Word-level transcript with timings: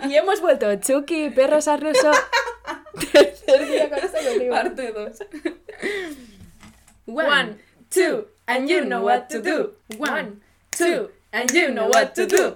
Y 0.08 0.16
hemos 0.16 0.40
vuelto 0.40 0.74
Chucky, 0.76 1.30
perros 1.30 1.68
a 1.68 1.76
ruso. 1.76 2.10
Tercer 3.12 3.68
día 3.68 3.88
con 3.88 3.98
esta 3.98 4.18
contigo. 4.18 4.50
Parte 4.50 4.92
2. 4.92 5.26
One, 7.06 7.58
two, 7.90 8.26
and 8.46 8.68
you 8.68 8.84
know 8.84 9.02
what 9.02 9.28
to 9.28 9.40
do. 9.40 9.72
One, 9.98 10.40
two, 10.70 11.10
and 11.32 11.50
you 11.52 11.70
know 11.72 11.88
what 11.88 12.14
to 12.14 12.26
do. 12.26 12.54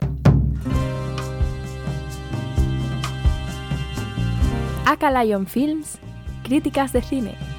Aka 4.87 5.11
Lion 5.11 5.47
Films, 5.47 5.99
críticas 6.45 6.93
de 6.93 7.03
cine. 7.03 7.54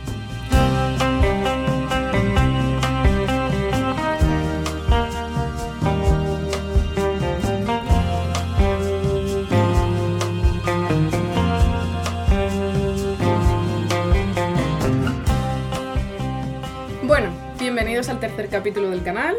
Bienvenidos 17.95 18.13
al 18.13 18.29
tercer 18.29 18.49
capítulo 18.49 18.89
del 18.89 19.03
canal. 19.03 19.37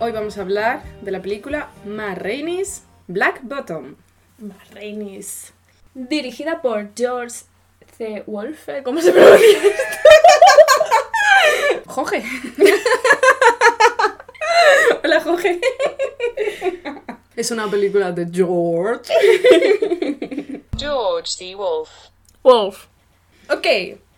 Hoy 0.00 0.12
vamos 0.12 0.36
a 0.36 0.42
hablar 0.42 0.82
de 1.00 1.10
la 1.10 1.22
película 1.22 1.70
Ma 1.86 2.14
Rainey's 2.14 2.82
Black 3.06 3.40
Bottom. 3.42 3.94
Marrainis. 4.36 5.54
Dirigida 5.94 6.60
por 6.60 6.90
George 6.94 7.36
C. 7.96 8.22
Wolfe. 8.26 8.82
¿Cómo 8.82 9.00
se 9.00 9.12
pronuncia? 9.12 9.46
Jorge. 11.86 12.22
Hola, 15.02 15.20
Jorge. 15.22 15.58
Es 17.34 17.50
una 17.50 17.70
película 17.70 18.12
de 18.12 18.28
George. 18.30 19.10
George 20.76 21.28
C. 21.28 21.54
Wolfe. 21.54 22.10
Wolf. 22.42 22.88
Ok. 23.48 23.66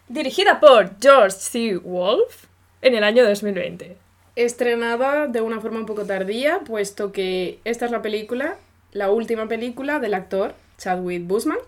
Dirigida 0.08 0.58
por 0.58 0.98
George 1.00 1.36
C. 1.38 1.76
Wolf 1.76 2.47
en 2.82 2.94
el 2.94 3.04
año 3.04 3.24
2020. 3.26 3.96
Estrenada 4.36 5.26
de 5.26 5.40
una 5.40 5.60
forma 5.60 5.78
un 5.80 5.86
poco 5.86 6.04
tardía, 6.04 6.60
puesto 6.60 7.12
que 7.12 7.58
esta 7.64 7.86
es 7.86 7.90
la 7.90 8.02
película, 8.02 8.56
la 8.92 9.10
última 9.10 9.48
película 9.48 9.98
del 9.98 10.14
actor 10.14 10.54
Chadwick 10.78 11.26
Boseman. 11.26 11.58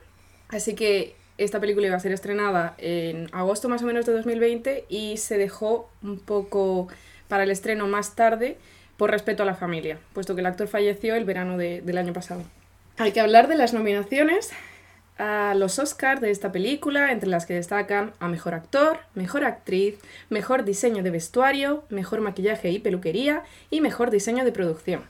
Así 0.49 0.75
que 0.75 1.15
esta 1.37 1.59
película 1.61 1.87
iba 1.89 1.97
a 1.97 2.01
ser 2.01 2.13
estrenada 2.13 2.75
en 2.79 3.29
agosto 3.33 3.69
más 3.69 3.83
o 3.83 3.87
menos 3.87 4.07
de 4.07 4.13
2020 4.13 4.85
y 4.89 5.17
se 5.17 5.37
dejó 5.37 5.91
un 6.03 6.19
poco 6.21 6.89
para 7.29 7.43
el 7.45 7.51
estreno 7.51 7.87
más 7.89 8.15
tarde 8.15 8.57
por 8.97 9.11
respeto 9.11 9.43
a 9.43 9.47
la 9.47 9.55
familia, 9.55 9.99
puesto 10.13 10.35
que 10.35 10.41
el 10.43 10.47
actor 10.47 10.69
falleció 10.69 11.15
el 11.15 11.25
verano 11.25 11.57
de- 11.57 11.81
del 11.81 11.99
año 11.99 12.13
pasado. 12.13 12.43
Hay 12.99 13.13
que 13.13 13.21
hablar 13.21 13.49
de 13.49 13.57
las 13.57 13.73
nominaciones 13.73 14.51
a 15.21 15.55
los 15.55 15.79
Oscars 15.79 16.21
de 16.21 16.31
esta 16.31 16.51
película, 16.51 17.13
entre 17.13 17.29
las 17.29 17.47
que 17.47 17.55
destacan 17.55 18.13
a 18.19 18.29
Mejor 18.29 18.55
Actor, 18.55 18.99
Mejor 19.15 19.45
Actriz, 19.45 19.97
Mejor 20.31 20.65
Diseño 20.65 21.03
de 21.03 21.11
Vestuario, 21.11 21.85
Mejor 21.91 22.23
Maquillaje 22.23 22.71
y 22.71 22.79
Peluquería 22.79 23.45
y 23.71 23.81
Mejor 23.81 24.11
Diseño 24.11 24.45
de 24.45 24.53
Producción, 24.53 25.05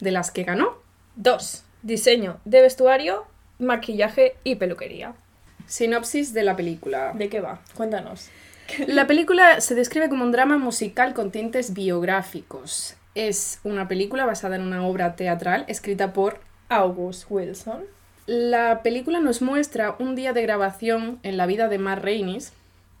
de 0.00 0.10
las 0.10 0.30
que 0.30 0.44
ganó 0.44 0.78
Dos. 1.16 1.64
Diseño 1.82 2.38
de 2.44 2.62
vestuario, 2.62 3.24
maquillaje 3.58 4.36
y 4.44 4.54
peluquería. 4.56 5.14
Sinopsis 5.66 6.32
de 6.32 6.42
la 6.42 6.56
película. 6.56 7.12
¿De 7.14 7.28
qué 7.28 7.40
va? 7.40 7.60
Cuéntanos. 7.74 8.28
La 8.86 9.06
película 9.06 9.60
se 9.60 9.74
describe 9.74 10.08
como 10.08 10.24
un 10.24 10.32
drama 10.32 10.58
musical 10.58 11.14
con 11.14 11.30
tintes 11.30 11.74
biográficos. 11.74 12.96
Es 13.14 13.60
una 13.64 13.88
película 13.88 14.24
basada 14.24 14.56
en 14.56 14.62
una 14.62 14.86
obra 14.86 15.16
teatral 15.16 15.64
escrita 15.68 16.12
por... 16.12 16.40
August 16.70 17.24
Wilson. 17.28 17.82
La 18.32 18.84
película 18.84 19.18
nos 19.18 19.42
muestra 19.42 19.96
un 19.98 20.14
día 20.14 20.32
de 20.32 20.42
grabación 20.42 21.18
en 21.24 21.36
la 21.36 21.46
vida 21.46 21.66
de 21.66 21.78
Mar 21.78 22.04
Rainey. 22.04 22.38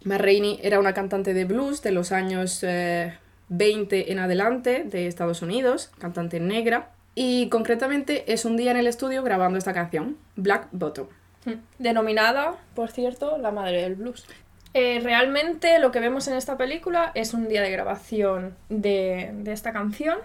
Mar 0.02 0.20
Rainey 0.20 0.58
era 0.60 0.80
una 0.80 0.92
cantante 0.92 1.34
de 1.34 1.44
blues 1.44 1.82
de 1.82 1.92
los 1.92 2.10
años 2.10 2.64
eh, 2.64 3.16
20 3.48 4.10
en 4.10 4.18
adelante 4.18 4.82
de 4.82 5.06
Estados 5.06 5.40
Unidos, 5.40 5.92
cantante 6.00 6.40
negra. 6.40 6.90
Y 7.14 7.48
concretamente 7.48 8.32
es 8.32 8.44
un 8.44 8.56
día 8.56 8.72
en 8.72 8.78
el 8.78 8.88
estudio 8.88 9.22
grabando 9.22 9.56
esta 9.56 9.72
canción, 9.72 10.16
Black 10.34 10.66
Bottom. 10.72 11.06
Denominada, 11.78 12.56
por 12.74 12.90
cierto, 12.90 13.38
la 13.38 13.52
madre 13.52 13.82
del 13.82 13.94
blues. 13.94 14.26
Eh, 14.74 14.98
realmente 15.00 15.78
lo 15.78 15.92
que 15.92 16.00
vemos 16.00 16.26
en 16.26 16.34
esta 16.34 16.56
película 16.56 17.12
es 17.14 17.34
un 17.34 17.48
día 17.48 17.62
de 17.62 17.70
grabación 17.70 18.56
de 18.68 19.32
esta 19.46 19.72
canción 19.72 20.18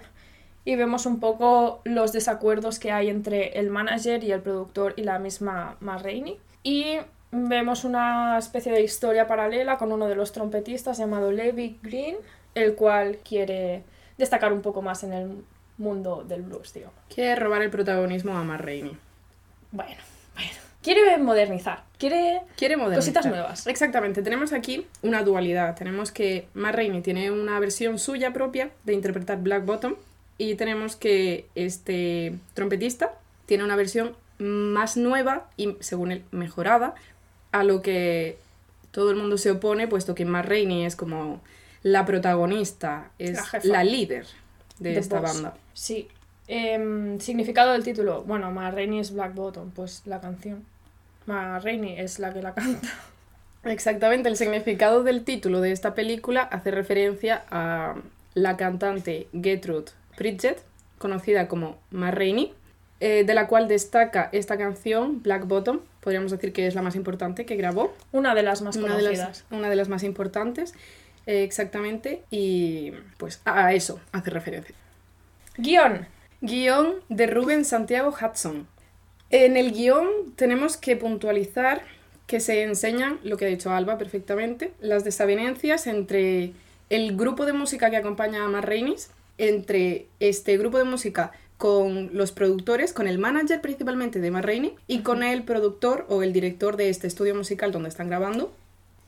y 0.66 0.76
vemos 0.76 1.06
un 1.06 1.20
poco 1.20 1.82
los 1.86 2.12
desacuerdos 2.12 2.80
que 2.80 2.92
hay 2.92 3.10
entre 3.10 3.60
el 3.60 3.70
manager 3.70 4.24
y 4.24 4.32
el 4.32 4.42
productor 4.42 4.96
y 4.98 5.04
la 5.04 5.20
misma 5.20 5.78
Ma 5.80 6.00
Rainey. 6.00 6.40
Y 6.64 6.98
vemos 7.32 7.84
una 7.84 8.38
especie 8.40 8.72
de 8.72 8.82
historia 8.82 9.28
paralela 9.28 9.78
con 9.78 9.92
uno 9.92 10.08
de 10.08 10.16
los 10.16 10.32
trompetistas 10.32 10.98
llamado 10.98 11.32
Levi 11.32 11.80
Green, 11.84 12.18
el 12.56 12.74
cual 12.74 13.20
quiere 13.24 13.84
destacar 14.18 14.52
un 14.52 14.62
poco 14.62 14.82
más 14.82 15.04
en 15.04 15.14
el 15.14 15.44
mundo 15.78 16.26
del 16.28 16.42
blues, 16.42 16.74
digamos. 16.74 16.96
Quiere 17.14 17.36
robar 17.36 17.62
el 17.62 17.70
protagonismo 17.70 18.36
a 18.36 18.44
Mar 18.44 18.66
Rainey. 18.66 18.98
Bueno, 19.72 20.02
bueno. 20.34 20.52
Quiere 20.82 21.18
modernizar, 21.18 21.84
quiere 21.98 22.42
Quiere 22.56 22.78
modernizar. 22.78 23.14
Cositas 23.14 23.26
nuevas. 23.26 23.68
Exactamente. 23.68 24.22
Tenemos 24.22 24.54
aquí 24.54 24.88
una 25.02 25.24
dualidad. 25.24 25.76
Tenemos 25.76 26.12
que 26.12 26.48
Matt 26.54 26.76
Rainey 26.76 27.02
tiene 27.02 27.32
una 27.32 27.60
versión 27.60 28.00
suya 28.00 28.34
propia 28.34 28.70
de 28.84 28.94
interpretar 28.94 29.40
Black 29.40 29.66
Bottom 29.66 29.96
y 30.38 30.56
tenemos 30.56 30.96
que 30.96 31.48
este 31.56 32.34
trompetista 32.54 33.14
tiene 33.46 33.64
una 33.64 33.76
versión 33.76 34.16
más 34.38 34.98
nueva 34.98 35.50
y, 35.56 35.76
según 35.80 36.12
él, 36.12 36.24
mejorada 36.32 36.96
a 37.52 37.64
lo 37.64 37.82
que 37.82 38.38
todo 38.92 39.12
el 39.12 39.18
mundo 39.18 39.38
se 39.38 39.52
opone, 39.52 39.88
puesto 39.88 40.16
que 40.16 40.26
Matt 40.26 40.48
Rainey 40.48 40.86
es 40.86 40.96
como 40.96 41.42
la 41.84 42.06
protagonista, 42.06 43.12
es 43.20 43.40
La 43.64 43.84
líder 43.84 44.26
de 44.80 44.94
The 44.94 45.00
esta 45.00 45.20
Boss. 45.20 45.34
banda. 45.34 45.58
Sí. 45.74 46.08
Em, 46.48 47.20
significado 47.20 47.72
del 47.72 47.84
título. 47.84 48.24
Bueno, 48.24 48.52
Ma 48.52 48.72
Rainey 48.72 49.00
es 49.00 49.14
Black 49.14 49.34
Bottom, 49.34 49.72
pues 49.72 50.04
la 50.06 50.22
canción. 50.22 50.64
Ma 51.26 51.60
Rainey 51.60 52.00
es 52.00 52.20
la 52.20 52.34
que 52.34 52.42
la 52.42 52.54
canta. 52.54 52.88
Exactamente, 53.64 54.30
el 54.30 54.38
significado 54.38 55.04
del 55.04 55.24
título 55.24 55.60
de 55.62 55.72
esta 55.72 55.96
película 55.96 56.42
hace 56.42 56.70
referencia 56.72 57.44
a 57.50 57.96
la 58.36 58.58
cantante 58.58 59.28
Gertrude 59.42 59.92
Bridget, 60.18 60.62
conocida 60.98 61.48
como 61.48 61.78
Ma 61.92 62.12
Rainey, 62.12 62.54
eh, 63.00 63.24
de 63.26 63.34
la 63.34 63.48
cual 63.48 63.68
destaca 63.68 64.30
esta 64.32 64.58
canción, 64.58 65.22
Black 65.22 65.46
Bottom, 65.48 65.80
podríamos 66.00 66.32
decir 66.32 66.54
que 66.54 66.68
es 66.68 66.76
la 66.76 66.82
más 66.82 66.96
importante 66.96 67.46
que 67.46 67.56
grabó, 67.56 67.94
Una 68.12 68.34
de 68.34 68.44
las 68.44 68.62
más 68.62 68.78
una 68.78 68.96
de, 68.96 69.04
conocidas. 69.04 69.28
las, 69.28 69.46
una 69.52 69.70
de 69.70 69.76
las 69.76 69.90
más 69.90 70.04
importantes, 70.04 70.74
eh, 71.26 71.44
exactamente, 71.44 72.24
y 72.32 72.92
pues 73.18 73.42
a 73.46 73.74
eso 73.74 74.00
hace 74.12 74.30
referencia. 74.30 74.76
Guión. 75.58 76.08
Guión 76.42 76.96
de 77.10 77.28
Rubén 77.28 77.66
Santiago 77.66 78.14
Hudson. 78.14 78.68
En 79.30 79.58
el 79.58 79.72
guion 79.72 80.08
tenemos 80.36 80.78
que 80.78 80.96
puntualizar 80.96 81.82
que 82.28 82.40
se 82.40 82.64
enseñan, 82.64 83.20
lo 83.24 83.38
que 83.38 83.46
ha 83.46 83.48
dicho 83.48 83.72
Alba 83.72 83.98
perfectamente, 83.98 84.74
las 84.80 85.04
desavenencias 85.04 85.88
entre 85.88 86.54
el 86.90 87.16
grupo 87.18 87.46
de 87.46 87.54
música 87.54 87.90
que 87.90 87.98
acompaña 87.98 88.46
a 88.46 88.48
Matt 88.48 88.66
Rainey, 88.66 88.96
entre 89.38 90.08
este 90.20 90.58
grupo 90.58 90.78
de 90.78 90.84
música 90.84 91.32
con 91.58 92.10
los 92.14 92.32
productores, 92.32 92.94
con 92.94 93.08
el 93.08 93.18
manager 93.18 93.62
principalmente 93.62 94.20
de 94.20 94.32
Matt 94.32 94.46
Rainey 94.46 94.76
y 94.88 95.00
con 95.00 95.24
el 95.24 95.44
productor 95.44 96.06
o 96.10 96.22
el 96.22 96.34
director 96.34 96.78
de 96.78 96.90
este 96.90 97.08
estudio 97.08 97.36
musical 97.36 97.72
donde 97.72 97.90
están 97.90 98.10
grabando. 98.10 98.54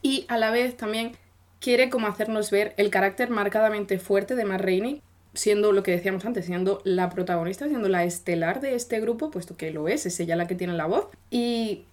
Y 0.01 0.25
a 0.29 0.37
la 0.37 0.51
vez 0.51 0.77
también 0.77 1.11
quiere 1.59 1.89
como 1.89 2.07
hacernos 2.07 2.51
ver 2.51 2.73
el 2.77 2.89
carácter 2.89 3.29
marcadamente 3.29 3.99
fuerte 3.99 4.35
de 4.35 4.45
Matt 4.45 4.61
Rainey, 4.61 5.01
siendo 5.33 5.71
lo 5.71 5.83
que 5.83 5.91
decíamos 5.91 6.25
antes, 6.25 6.45
siendo 6.45 6.81
la 6.83 7.09
protagonista, 7.09 7.67
siendo 7.67 7.89
la 7.89 8.03
estelar 8.03 8.61
de 8.61 8.75
este 8.75 8.99
grupo, 8.99 9.29
puesto 9.29 9.57
que 9.57 9.71
lo 9.71 9.87
es, 9.87 10.05
es 10.05 10.19
ella 10.19 10.35
la 10.35 10.47
que 10.47 10.55
tiene 10.55 10.73
la 10.73 10.85
voz. 10.85 11.07
Y 11.29 11.83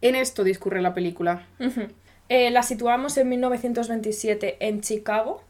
en 0.00 0.14
esto 0.14 0.44
discurre 0.44 0.82
la 0.82 0.94
película. 0.94 1.46
Eh, 2.28 2.50
la 2.50 2.62
situamos 2.62 3.16
en 3.18 3.28
1927 3.28 4.56
en 4.60 4.80
Chicago. 4.80 5.42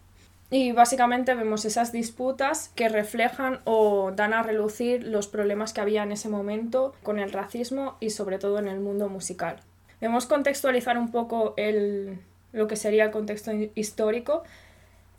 Y 0.51 0.73
básicamente 0.73 1.35
vemos 1.35 1.65
esas 1.65 1.91
disputas 1.91 2.71
que 2.77 2.89
reflejan 2.89 3.61
o 3.65 4.13
dan 4.15 4.35
a 4.35 4.43
relucir 4.43 5.03
los 5.05 5.27
problemas 5.27 5.73
que 5.73 5.81
había 5.81 6.03
en 6.03 6.13
ese 6.13 6.29
momento 6.29 6.95
con 7.03 7.19
el 7.19 7.33
racismo 7.33 7.97
y 8.01 8.11
sobre 8.11 8.39
todo 8.39 8.59
en 8.59 8.69
el 8.69 8.79
mundo 8.79 9.09
musical. 9.09 9.57
Debemos 10.01 10.27
contextualizar 10.27 10.97
un 10.99 11.11
poco 11.11 11.55
el, 11.57 12.19
lo 12.53 12.69
que 12.69 12.77
sería 12.77 13.05
el 13.05 13.11
contexto 13.11 13.53
hi- 13.53 13.73
histórico. 13.75 14.45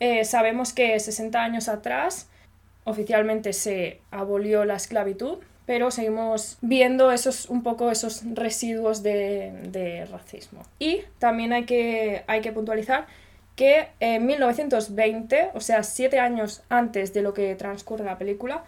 Eh, 0.00 0.24
sabemos 0.24 0.72
que 0.72 0.98
60 0.98 1.42
años 1.42 1.68
atrás 1.68 2.28
oficialmente 2.84 3.52
se 3.52 4.00
abolió 4.12 4.64
la 4.64 4.76
esclavitud, 4.76 5.38
pero 5.66 5.90
seguimos 5.90 6.56
viendo 6.60 7.10
esos, 7.10 7.50
un 7.50 7.62
poco 7.64 7.90
esos 7.90 8.22
residuos 8.34 9.02
de, 9.02 9.52
de 9.70 10.04
racismo. 10.06 10.62
Y 10.78 11.00
también 11.18 11.52
hay 11.52 11.64
que, 11.64 12.22
hay 12.28 12.40
que 12.40 12.52
puntualizar 12.52 13.06
que 13.56 13.88
en 14.00 14.26
1920, 14.26 15.50
o 15.54 15.60
sea, 15.60 15.82
siete 15.82 16.20
años 16.20 16.62
antes 16.68 17.12
de 17.12 17.22
lo 17.22 17.34
que 17.34 17.54
transcurre 17.56 18.04
la 18.04 18.18
película, 18.18 18.64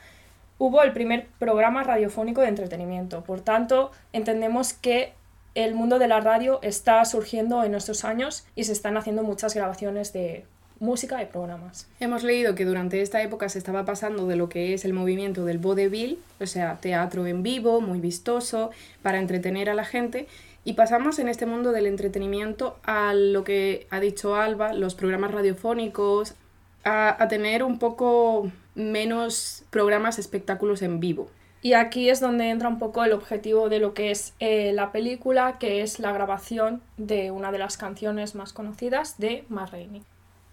hubo 0.59 0.83
el 0.83 0.93
primer 0.93 1.27
programa 1.39 1.85
radiofónico 1.85 2.41
de 2.41 2.49
entretenimiento. 2.49 3.23
Por 3.23 3.41
tanto, 3.43 3.93
entendemos 4.13 4.73
que 4.73 5.13
el 5.55 5.75
mundo 5.75 5.99
de 5.99 6.09
la 6.09 6.21
radio 6.21 6.61
está 6.63 7.05
surgiendo 7.05 7.63
en 7.65 7.75
estos 7.75 8.05
años 8.05 8.47
y 8.55 8.65
se 8.65 8.73
están 8.73 8.97
haciendo 8.97 9.23
muchas 9.23 9.55
grabaciones 9.55 10.13
de 10.13 10.45
música 10.81 11.21
y 11.23 11.27
programas. 11.27 11.89
Hemos 12.01 12.23
leído 12.23 12.55
que 12.55 12.65
durante 12.65 13.03
esta 13.03 13.21
época 13.23 13.49
se 13.49 13.59
estaba 13.59 13.85
pasando 13.85 14.27
de 14.27 14.37
lo 14.37 14.49
que 14.49 14.75
es 14.75 14.85
el 14.85 14.93
movimiento 14.93 15.45
del 15.45 15.59
vaudeville, 15.59 16.19
o 16.41 16.47
sea, 16.47 16.79
teatro 16.81 17.27
en 17.27 17.43
vivo, 17.43 17.81
muy 17.81 18.01
vistoso, 18.01 18.71
para 19.03 19.19
entretener 19.19 19.71
a 19.71 19.75
la 19.75 19.85
gente, 19.85 20.29
y 20.69 20.75
pasamos 20.75 21.19
en 21.19 21.29
este 21.29 21.47
mundo 21.47 21.73
del 21.73 21.87
entretenimiento 21.87 22.79
a 22.83 23.15
lo 23.15 23.43
que 23.43 23.87
ha 23.89 24.01
dicho 24.01 24.37
Alba, 24.37 24.75
los 24.75 24.95
programas 24.95 25.31
radiofónicos, 25.31 26.35
a, 26.85 27.27
tener 27.31 27.63
un 27.63 27.79
poco 27.79 28.53
menos 28.75 29.65
programas 29.71 30.19
espectáculos 30.19 30.83
en 30.83 31.01
vivo. 31.01 31.31
Y 31.63 31.73
aquí 31.73 32.11
es 32.11 32.21
donde 32.21 32.51
entra 32.51 32.69
un 32.69 32.79
poco 32.79 33.03
el 33.03 33.15
objetivo 33.15 33.71
de 33.71 33.79
lo 33.79 33.95
que 33.95 34.11
es 34.11 34.35
eh, 34.41 34.75
la 34.75 34.93
película, 34.93 35.57
que 35.59 35.81
es 35.81 36.01
la 36.01 36.13
grabación 36.13 36.83
de 36.99 37.31
una 37.31 37.51
de 37.51 37.59
las 37.61 37.79
canciones 37.79 38.35
más 38.35 38.53
conocidas 38.53 39.17
de 39.17 39.47
Ma 39.49 39.65
Rainey. 39.65 40.03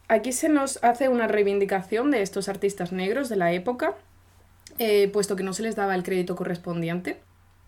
Aquí 0.07 0.31
se 0.31 0.47
nos 0.47 0.81
hace 0.81 1.09
una 1.09 1.27
reivindicación 1.27 2.09
de 2.09 2.21
estos 2.21 2.47
artistas 2.47 2.93
negros 2.93 3.27
de 3.27 3.35
la 3.35 3.51
época, 3.51 3.95
eh, 4.79 5.09
puesto 5.09 5.35
que 5.35 5.43
no 5.43 5.51
se 5.51 5.63
les 5.63 5.75
daba 5.75 5.93
el 5.93 6.03
crédito 6.03 6.37
correspondiente. 6.37 7.19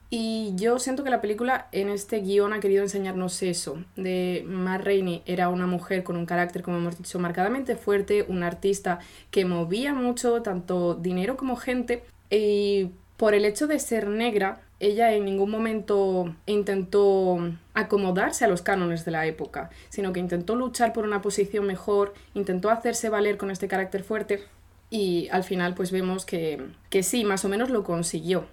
Y 0.09 0.53
yo 0.55 0.79
siento 0.79 1.03
que 1.03 1.09
la 1.09 1.19
película 1.19 1.67
en 1.73 1.89
este 1.89 2.21
guion 2.21 2.53
ha 2.53 2.61
querido 2.61 2.81
enseñarnos 2.81 3.43
eso, 3.43 3.83
de 3.97 4.45
Ma 4.47 4.77
Rainey 4.77 5.21
era 5.25 5.49
una 5.49 5.67
mujer 5.67 6.03
con 6.03 6.15
un 6.15 6.25
carácter, 6.25 6.61
como 6.61 6.77
hemos 6.77 6.97
dicho, 6.97 7.19
marcadamente 7.19 7.75
fuerte, 7.75 8.25
una 8.29 8.47
artista 8.47 8.99
que 9.31 9.43
movía 9.43 9.93
mucho, 9.93 10.41
tanto 10.41 10.95
dinero 10.95 11.35
como 11.35 11.57
gente, 11.57 12.03
y 12.29 12.91
por 13.17 13.33
el 13.33 13.43
hecho 13.43 13.67
de 13.67 13.79
ser 13.79 14.07
negra, 14.07 14.61
ella 14.79 15.11
en 15.13 15.25
ningún 15.25 15.49
momento 15.49 16.33
intentó 16.45 17.39
acomodarse 17.73 18.45
a 18.45 18.47
los 18.47 18.61
cánones 18.61 19.03
de 19.03 19.11
la 19.11 19.25
época, 19.25 19.71
sino 19.89 20.13
que 20.13 20.19
intentó 20.21 20.55
luchar 20.55 20.93
por 20.93 21.03
una 21.03 21.21
posición 21.21 21.65
mejor, 21.65 22.13
intentó 22.33 22.69
hacerse 22.69 23.09
valer 23.09 23.37
con 23.37 23.51
este 23.51 23.67
carácter 23.67 24.03
fuerte 24.03 24.43
y 24.89 25.27
al 25.31 25.43
final 25.43 25.73
pues 25.73 25.91
vemos 25.91 26.25
que, 26.25 26.63
que 26.89 27.03
sí, 27.03 27.25
más 27.25 27.43
o 27.43 27.49
menos 27.49 27.69
lo 27.69 27.83
consiguió. 27.83 28.45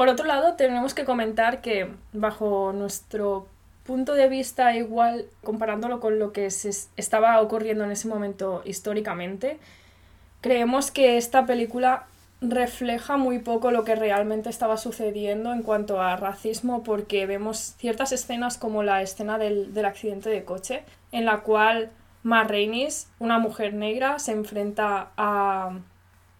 Por 0.00 0.08
otro 0.08 0.24
lado, 0.24 0.54
tenemos 0.54 0.94
que 0.94 1.04
comentar 1.04 1.60
que 1.60 1.90
bajo 2.14 2.72
nuestro 2.72 3.46
punto 3.84 4.14
de 4.14 4.30
vista, 4.30 4.74
igual 4.74 5.26
comparándolo 5.44 6.00
con 6.00 6.18
lo 6.18 6.32
que 6.32 6.50
se 6.50 6.70
estaba 6.96 7.38
ocurriendo 7.42 7.84
en 7.84 7.90
ese 7.90 8.08
momento 8.08 8.62
históricamente, 8.64 9.58
creemos 10.40 10.90
que 10.90 11.18
esta 11.18 11.44
película 11.44 12.06
refleja 12.40 13.18
muy 13.18 13.40
poco 13.40 13.72
lo 13.72 13.84
que 13.84 13.94
realmente 13.94 14.48
estaba 14.48 14.78
sucediendo 14.78 15.52
en 15.52 15.62
cuanto 15.62 16.00
a 16.00 16.16
racismo 16.16 16.82
porque 16.82 17.26
vemos 17.26 17.74
ciertas 17.76 18.10
escenas 18.12 18.56
como 18.56 18.82
la 18.82 19.02
escena 19.02 19.36
del, 19.36 19.74
del 19.74 19.84
accidente 19.84 20.30
de 20.30 20.46
coche 20.46 20.82
en 21.12 21.26
la 21.26 21.40
cual 21.40 21.90
Ma 22.22 22.48
una 23.18 23.38
mujer 23.38 23.74
negra, 23.74 24.18
se 24.18 24.32
enfrenta 24.32 25.10
a 25.18 25.78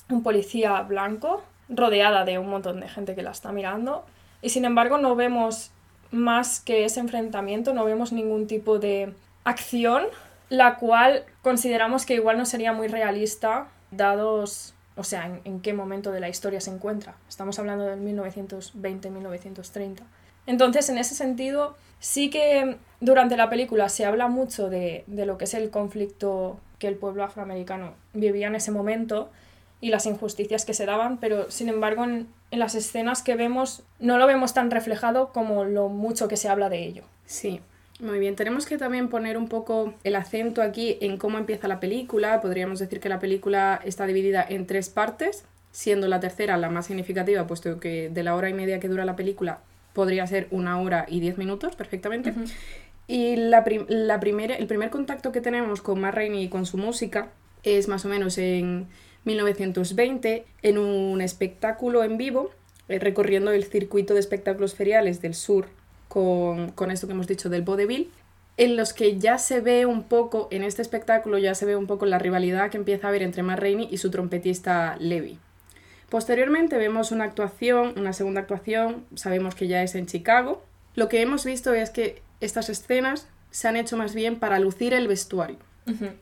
un 0.09 0.23
policía 0.23 0.81
blanco 0.81 1.43
rodeada 1.71 2.25
de 2.25 2.39
un 2.39 2.49
montón 2.49 2.81
de 2.81 2.89
gente 2.89 3.15
que 3.15 3.23
la 3.23 3.31
está 3.31 3.53
mirando 3.53 4.05
y 4.43 4.51
sin 4.51 4.65
embargo 4.65 4.99
no 4.99 5.17
vemos 5.17 5.71
más 6.11 6.61
que 6.61 6.85
ese 6.85 7.01
enfrentamiento, 7.01 7.73
no 7.73 7.85
vemos 7.85 8.13
ningún 8.13 8.47
tipo 8.47 8.79
de 8.79 9.15
acción, 9.45 10.05
la 10.49 10.77
cual 10.77 11.25
consideramos 11.43 12.07
que 12.07 12.15
igual 12.15 12.39
no 12.39 12.47
sería 12.47 12.73
muy 12.73 12.89
realista 12.89 13.69
dados, 13.91 14.75
o 14.97 15.05
sea, 15.05 15.41
en, 15.45 15.61
qué 15.61 15.73
momento 15.73 16.13
de 16.13 16.21
la 16.21 16.29
historia 16.29 16.61
se 16.61 16.71
encuentra. 16.71 17.15
Estamos 17.29 17.59
hablando 17.59 17.87
del 17.87 18.01
1920-1930. 18.01 20.01
Entonces, 20.47 20.89
en 20.89 20.99
ese 20.99 21.15
sentido, 21.15 21.77
sí 22.01 22.31
que 22.31 22.77
durante 23.01 23.37
la 23.37 23.49
película 23.49 23.89
se 23.89 24.05
habla 24.05 24.29
mucho 24.29 24.69
de, 24.69 25.05
de 25.07 25.27
lo 25.27 25.39
que 25.39 25.45
es 25.45 25.55
el 25.55 25.71
conflicto 25.71 26.59
que 26.79 26.89
el 26.89 26.97
pueblo 26.97 27.23
afroamericano 27.23 27.95
vivía 28.15 28.49
en 28.49 28.57
ese 28.57 28.73
momento, 28.73 29.31
y 29.81 29.91
las 29.91 30.07
injusticias 30.07 30.65
que 30.65 30.75
se 30.75 30.87
daban, 30.87 31.19
pero 31.19 31.51
sin 31.51 31.69
embargo 31.69 32.05
en, 32.05 32.29
las 32.51 32.75
escenas 32.75 33.23
que 33.23 33.37
vemos 33.37 33.83
no 33.99 34.19
lo 34.19 34.27
vemos 34.27 34.53
tan 34.55 34.71
reflejado 34.71 35.33
como 35.33 35.65
lo 35.65 35.89
mucho 35.89 36.29
que 36.29 36.37
se 36.37 36.49
habla 36.49 36.69
de 36.69 36.85
ello. 36.85 37.05
Sí, 37.25 37.61
muy 38.01 38.19
bien, 38.19 38.37
tenemos 38.37 38.67
que 38.67 38.77
también 38.77 39.09
poner 39.09 39.37
un 39.39 39.49
poco 39.49 39.95
el 40.05 40.17
acento 40.17 40.63
aquí 40.63 40.99
en 41.01 41.17
cómo 41.17 41.39
empieza 41.39 41.69
la 41.69 41.81
película. 41.81 42.41
Podríamos 42.41 42.79
decir 42.79 43.01
que 43.01 43.09
la 43.09 43.19
película 43.19 43.81
está 43.85 44.07
dividida 44.07 44.45
en 44.47 44.67
tres 44.67 44.89
partes, 44.89 45.45
siendo 45.71 46.09
la 46.09 46.19
tercera 46.19 46.57
la 46.57 46.71
más 46.71 46.87
significativa, 46.87 47.47
puesto 47.47 47.79
que 47.79 48.11
de 48.11 48.23
la 48.23 48.35
hora 48.35 48.49
y 48.49 48.55
media 48.55 48.81
que 48.81 48.89
dura 48.89 49.05
la 49.05 49.17
película 49.17 49.61
podría 49.93 50.27
ser 50.27 50.47
una 50.51 50.81
hora 50.81 51.07
y 51.09 51.21
diez 51.21 51.39
minutos 51.39 51.77
perfectamente. 51.77 52.35
Y 53.07 53.37
la, 53.37 53.65
la 53.89 54.21
primera, 54.21 54.55
el 54.55 54.67
primer 54.67 54.91
contacto 54.91 55.33
que 55.33 55.41
tenemos 55.41 55.83
con 55.83 56.01
Matt 56.01 56.19
y 56.33 56.49
con 56.49 56.65
su 56.65 56.79
música 56.79 57.31
es 57.65 57.89
más 57.89 58.05
o 58.05 58.09
menos 58.09 58.39
en 58.39 58.87
1920 59.25 60.45
en 60.63 60.79
un 60.79 61.21
espectáculo 61.21 62.05
en 62.05 62.17
vivo 62.17 62.51
eh, 62.89 62.99
recorriendo 62.99 63.53
el 63.53 63.65
circuito 63.65 64.15
de 64.15 64.21
espectáculos 64.21 64.75
feriales 64.75 65.21
del 65.21 65.35
sur 65.35 65.69
con, 66.09 66.73
con 66.73 66.91
esto 66.91 67.07
que 67.07 67.13
hemos 67.13 67.27
dicho 67.27 67.49
del 67.49 67.63
vaudeville 67.63 68.11
en 68.61 68.77
los 68.77 68.93
que 68.93 69.19
ya 69.19 69.39
se 69.39 69.61
ve 69.61 69.87
un 69.87 70.03
poco, 70.03 70.49
en 70.51 70.65
este 70.65 70.83
espectáculo 70.83 71.39
ya 71.39 71.55
se 71.55 71.65
ve 71.65 71.77
un 71.77 71.87
poco 71.87 72.05
la 72.05 72.19
rivalidad 72.19 72.71
que 72.71 72.77
empieza 72.77 73.07
a 73.07 73.09
haber 73.09 73.23
entre 73.23 73.43
Matt 73.43 73.61
Rainey 73.61 73.89
y 73.91 73.97
su 73.97 74.11
trompetista 74.11 74.97
Levi. 74.99 75.39
Posteriormente 76.11 76.77
vemos 76.77 77.11
una 77.11 77.25
actuación, 77.25 77.95
una 77.97 78.13
segunda 78.13 78.43
actuación, 78.43 79.07
sabemos 79.15 79.55
que 79.55 79.67
ya 79.67 79.83
es 79.83 79.95
en 79.95 80.05
Chicago. 80.05 80.63
Lo 80.95 81.09
que 81.09 81.23
hemos 81.23 81.47
visto 81.47 81.73
es 81.73 81.89
que 81.89 82.21
estas 82.43 82.69
escenas 82.69 83.29
se 83.51 83.67
han 83.67 83.77
hecho 83.77 83.97
más 83.97 84.15
bien 84.15 84.39
para 84.39 84.59
lucir 84.59 84.93
el 84.93 85.09
vestuario 85.09 85.57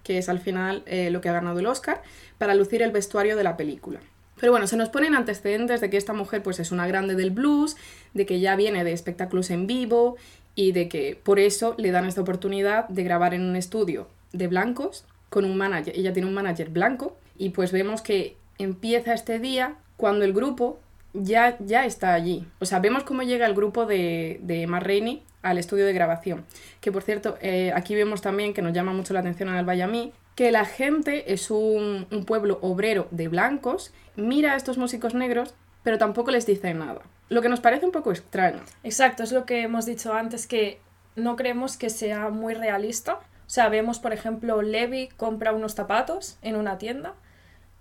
que 0.03 0.19
es 0.19 0.29
al 0.29 0.41
final 0.41 0.83
eh, 0.87 1.11
lo 1.11 1.21
que 1.21 1.29
ha 1.29 1.33
ganado 1.33 1.59
el 1.59 1.67
Oscar, 1.67 2.03
para 2.39 2.55
lucir 2.55 2.83
el 2.83 2.91
vestuario 2.91 3.37
de 3.37 3.45
la 3.45 3.57
película. 3.57 4.01
Pero 4.41 4.53
bueno, 4.53 4.67
se 4.67 4.77
nos 4.77 4.89
ponen 4.89 5.15
antecedentes 5.15 5.81
de 5.81 5.91
que 5.91 5.97
esta 5.97 6.13
mujer 6.13 6.43
pues 6.43 6.61
es 6.61 6.71
una 6.71 6.87
grande 6.87 7.15
del 7.15 7.31
blues, 7.31 7.77
de 8.15 8.25
que 8.25 8.41
ya 8.41 8.57
viene 8.57 8.85
de 8.85 8.93
espectáculos 8.93 9.51
en 9.51 9.67
vivo 9.67 10.17
y 10.55 10.73
de 10.73 10.89
que 10.89 11.19
por 11.23 11.39
eso 11.39 11.75
le 11.77 11.91
dan 11.91 12.07
esta 12.07 12.21
oportunidad 12.21 12.89
de 12.89 13.03
grabar 13.05 13.35
en 13.35 13.43
un 13.43 13.57
estudio 13.57 14.09
de 14.33 14.47
blancos 14.47 15.05
con 15.29 15.45
un 15.45 15.57
manager. 15.57 15.97
Ella 15.97 16.13
tiene 16.13 16.29
un 16.29 16.35
manager 16.35 16.71
blanco 16.71 17.17
y 17.37 17.51
pues 17.51 17.73
vemos 17.73 18.03
que 18.03 18.37
empieza 18.59 19.15
este 19.15 19.39
día 19.39 19.77
cuando 19.97 20.25
el 20.25 20.33
grupo 20.33 20.79
ya, 21.13 21.57
ya 21.61 21.85
está 21.85 22.15
allí. 22.15 22.47
O 22.61 22.65
sea, 22.65 22.79
vemos 22.79 23.03
cómo 23.05 23.23
llega 23.23 23.47
el 23.47 23.55
grupo 23.55 23.87
de, 23.87 24.41
de 24.43 24.67
Rainey 24.67 25.23
al 25.43 25.59
estudio 25.59 25.87
de 25.87 25.93
grabación. 25.93 26.45
Que 26.81 26.93
por 26.93 27.03
cierto, 27.03 27.37
eh, 27.41 27.73
aquí 27.75 27.95
vemos 27.95 28.23
también 28.23 28.55
que 28.55 28.63
nos 28.63 28.73
llama 28.73 28.93
mucho 28.93 29.15
la 29.15 29.21
atención 29.21 29.49
al 29.49 29.65
Bayamí, 29.65 30.13
que 30.35 30.53
la 30.53 30.65
gente 30.65 31.33
es 31.33 31.51
un, 31.51 32.07
un, 32.11 32.25
pueblo 32.25 32.59
obrero 32.63 33.09
de 33.11 33.29
blancos, 33.29 33.93
mira 34.17 34.53
a 34.53 34.57
estos 34.57 34.79
músicos 34.79 35.15
negros, 35.15 35.55
pero 35.83 35.99
tampoco 35.99 36.31
les 36.31 36.47
dice 36.47 36.75
nada. 36.75 37.03
Lo 37.29 37.43
que 37.43 37.49
nos 37.49 37.61
parece 37.61 37.87
un 37.87 37.93
poco 37.93 38.11
extraño. 38.11 38.61
Exacto, 38.85 39.23
es 39.23 39.33
lo 39.33 39.45
que 39.45 39.63
hemos 39.63 39.85
dicho 39.85 40.13
antes, 40.15 40.47
que 40.47 40.81
no 41.17 41.37
creemos 41.37 41.77
que 41.77 41.91
sea 41.91 42.31
muy 42.31 42.55
realista. 42.55 43.15
O 43.15 43.51
sea, 43.51 43.69
vemos, 43.69 43.99
por 43.99 44.13
ejemplo, 44.13 44.63
Levi 44.63 45.09
compra 45.17 45.53
unos 45.53 45.75
zapatos 45.75 46.39
en 46.43 46.57
una 46.57 46.79
tienda 46.79 47.15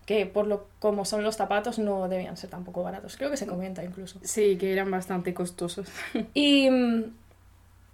que 0.08 0.26
por 0.26 0.48
lo 0.48 0.70
como 0.80 1.04
son 1.04 1.22
los 1.22 1.36
zapatos 1.36 1.80
no 1.80 2.08
debían 2.08 2.38
ser 2.38 2.50
tampoco 2.50 2.82
baratos. 2.82 3.18
Creo 3.18 3.30
que 3.30 3.36
se 3.36 3.46
comenta 3.46 3.84
incluso. 3.84 4.20
Sí, 4.24 4.58
que 4.58 4.72
eran 4.72 4.90
bastante 4.90 5.34
costosos. 5.34 5.90
y 6.34 6.70
mm, 6.72 7.04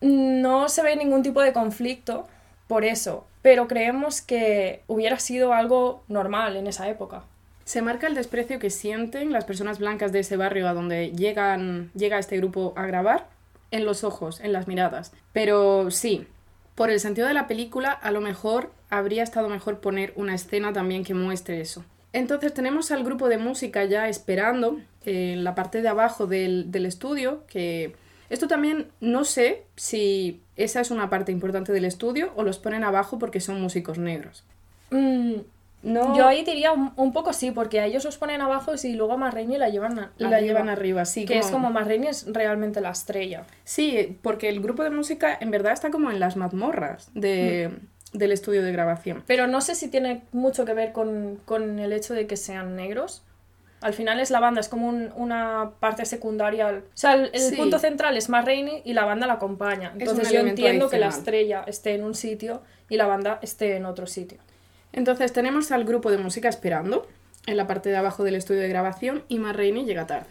no 0.04 0.70
se 0.70 0.84
ve 0.84 0.96
ningún 0.96 1.24
tipo 1.24 1.42
de 1.42 1.54
conflicto 1.54 2.28
por 2.68 2.86
eso, 2.86 3.26
pero 3.42 3.68
creemos 3.68 4.22
que 4.22 4.82
hubiera 4.88 5.20
sido 5.20 5.54
algo 5.54 6.04
normal 6.08 6.56
en 6.56 6.68
esa 6.68 6.90
época. 6.90 7.24
Se 7.66 7.82
marca 7.82 8.08
el 8.08 8.16
desprecio 8.16 8.60
que 8.60 8.70
sienten 8.70 9.32
las 9.32 9.46
personas 9.46 9.80
blancas 9.80 10.12
de 10.12 10.20
ese 10.20 10.38
barrio 10.38 10.68
a 10.68 10.74
donde 10.74 11.12
llegan, 11.12 11.92
llega 11.96 12.20
este 12.20 12.38
grupo 12.38 12.74
a 12.76 12.86
grabar 12.86 13.28
en 13.72 13.86
los 13.86 14.04
ojos, 14.04 14.42
en 14.42 14.52
las 14.52 14.68
miradas. 14.68 15.14
Pero 15.32 15.90
sí, 15.90 16.28
por 16.76 16.90
el 16.90 17.00
sentido 17.00 17.28
de 17.28 17.34
la 17.34 17.48
película, 17.48 17.92
a 17.92 18.12
lo 18.12 18.20
mejor 18.20 18.72
habría 18.90 19.24
estado 19.24 19.50
mejor 19.50 19.80
poner 19.80 20.14
una 20.16 20.36
escena 20.36 20.74
también 20.74 21.04
que 21.04 21.14
muestre 21.14 21.62
eso. 21.62 21.84
Entonces 22.14 22.54
tenemos 22.54 22.92
al 22.92 23.04
grupo 23.04 23.28
de 23.28 23.38
música 23.38 23.86
ya 23.86 24.08
esperando 24.08 24.80
en 25.06 25.44
la 25.44 25.56
parte 25.56 25.82
de 25.82 25.88
abajo 25.88 26.28
del, 26.28 26.86
estudio, 26.86 27.44
que 27.48 27.96
esto 28.34 28.48
también 28.48 28.88
no 29.00 29.24
sé 29.24 29.64
si 29.76 30.42
esa 30.56 30.82
es 30.82 30.92
una 30.92 31.10
parte 31.10 31.32
importante 31.32 31.72
del 31.72 31.86
estudio 31.86 32.32
o 32.36 32.44
los 32.44 32.60
ponen 32.60 32.84
abajo 32.84 33.20
porque 33.20 33.40
son 33.40 33.62
músicos 33.62 33.98
negros. 33.98 34.44
Mm, 34.92 35.36
no. 35.84 36.16
Yo 36.16 36.28
ahí 36.28 36.44
diría 36.44 36.72
un, 36.72 37.14
poco 37.14 37.34
sí, 37.34 37.52
porque 37.52 37.80
a 37.80 37.86
ellos 37.86 38.06
los 38.06 38.18
ponen 38.18 38.42
abajo 38.42 38.74
y 38.82 38.94
luego 38.94 39.14
a 39.14 39.18
Marreñi 39.18 39.58
la 39.58 39.70
llevan 39.70 39.96
la 39.96 40.12
arriba, 40.28 40.40
llevan 40.40 40.70
arriba, 40.70 41.06
sí. 41.06 41.26
Que 41.26 41.40
es 41.40 41.48
como 41.48 41.72
Marreñi 41.72 42.08
es 42.08 42.26
realmente 42.32 42.82
la 42.82 42.92
estrella. 42.92 43.46
Sí, 43.64 44.18
porque 44.22 44.50
el 44.50 44.62
grupo 44.62 44.84
de 44.84 44.90
música 44.90 45.38
en 45.40 45.52
verdad 45.52 45.74
está 45.74 45.92
como 45.92 46.10
en 46.10 46.20
las 46.20 46.36
mazmorras 46.36 47.12
de, 47.14 47.70
mm 47.72 47.94
del 48.14 48.32
estudio 48.32 48.64
de 48.64 48.72
grabación. 48.72 49.24
Pero 49.28 49.48
no 49.48 49.60
sé 49.62 49.76
si 49.76 49.90
tiene 49.90 50.22
mucho 50.32 50.66
que 50.66 50.74
ver 50.74 50.94
con, 50.94 51.80
el 51.80 51.94
hecho 51.94 52.14
de 52.14 52.28
que 52.28 52.38
sean 52.38 52.76
negros. 52.76 53.24
Al 53.84 53.94
final 53.94 54.20
es 54.20 54.32
la 54.32 54.40
banda, 54.40 54.62
es 54.62 54.70
como 54.70 54.88
un- 54.88 55.12
una 55.16 55.72
parte 55.80 56.06
secundaria. 56.06 56.70
O 56.70 56.82
sea, 56.94 57.14
el, 57.14 57.30
el 57.34 57.40
Sí. 57.42 57.56
punto 57.56 57.78
central 57.80 58.18
es 58.18 58.30
más 58.30 58.46
Rainey 58.46 58.82
y 58.86 58.94
la 58.94 59.06
banda 59.06 59.28
la 59.28 59.34
acompaña. 59.34 59.92
Entonces 59.98 60.32
yo 60.32 60.40
entiendo 60.40 60.90
que 60.90 60.98
la 60.98 61.08
estrella 61.10 61.64
esté 61.68 61.94
en 61.96 62.04
un 62.04 62.16
sitio 62.16 62.62
y 62.90 62.98
la 62.98 63.06
banda 63.08 63.40
esté 63.42 63.76
en 63.76 63.86
otro 63.86 64.08
sitio. 64.08 64.40
Entonces 64.92 65.34
tenemos 65.34 65.72
al 65.72 65.84
grupo 65.86 66.12
de 66.12 66.18
música 66.18 66.50
esperando 66.50 67.08
en 67.46 67.58
la 67.58 67.68
parte 67.68 67.90
de 67.90 67.98
abajo 67.98 68.24
del 68.24 68.36
estudio 68.36 68.62
de 68.62 68.70
grabación 68.70 69.24
y 69.28 69.40
Matt 69.40 69.56
Rainey 69.58 69.86
llega 69.86 70.08
tarde. 70.08 70.30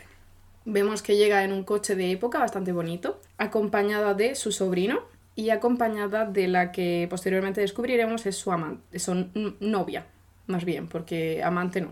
Vemos 0.65 1.03
que 1.03 1.17
llega 1.17 1.43
en 1.45 1.53
un 1.53 1.65
coche 1.65 1.97
de 1.97 2.11
época 2.13 2.39
bastante 2.39 2.71
bonito, 2.73 3.21
acompañada 3.39 4.15
de 4.15 4.35
su 4.37 4.53
sobrino 4.53 5.01
y 5.35 5.51
acompañada 5.51 6.25
de 6.25 6.47
la 6.47 6.71
que 6.73 7.07
posteriormente 7.11 7.61
descubriremos 7.61 8.25
es 8.27 8.37
su 8.37 8.53
amante, 8.53 8.99
su 8.99 9.13
n- 9.13 9.31
novia, 9.61 10.07
más 10.47 10.65
bien, 10.65 10.89
porque 10.89 11.43
amante 11.43 11.81
no. 11.81 11.91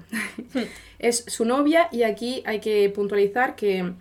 es 0.99 1.25
su 1.27 1.45
novia 1.45 1.89
y 1.93 2.03
aquí 2.03 2.43
hay 2.47 2.61
que 2.61 2.89
puntualizar 2.91 3.55
que 3.57 3.93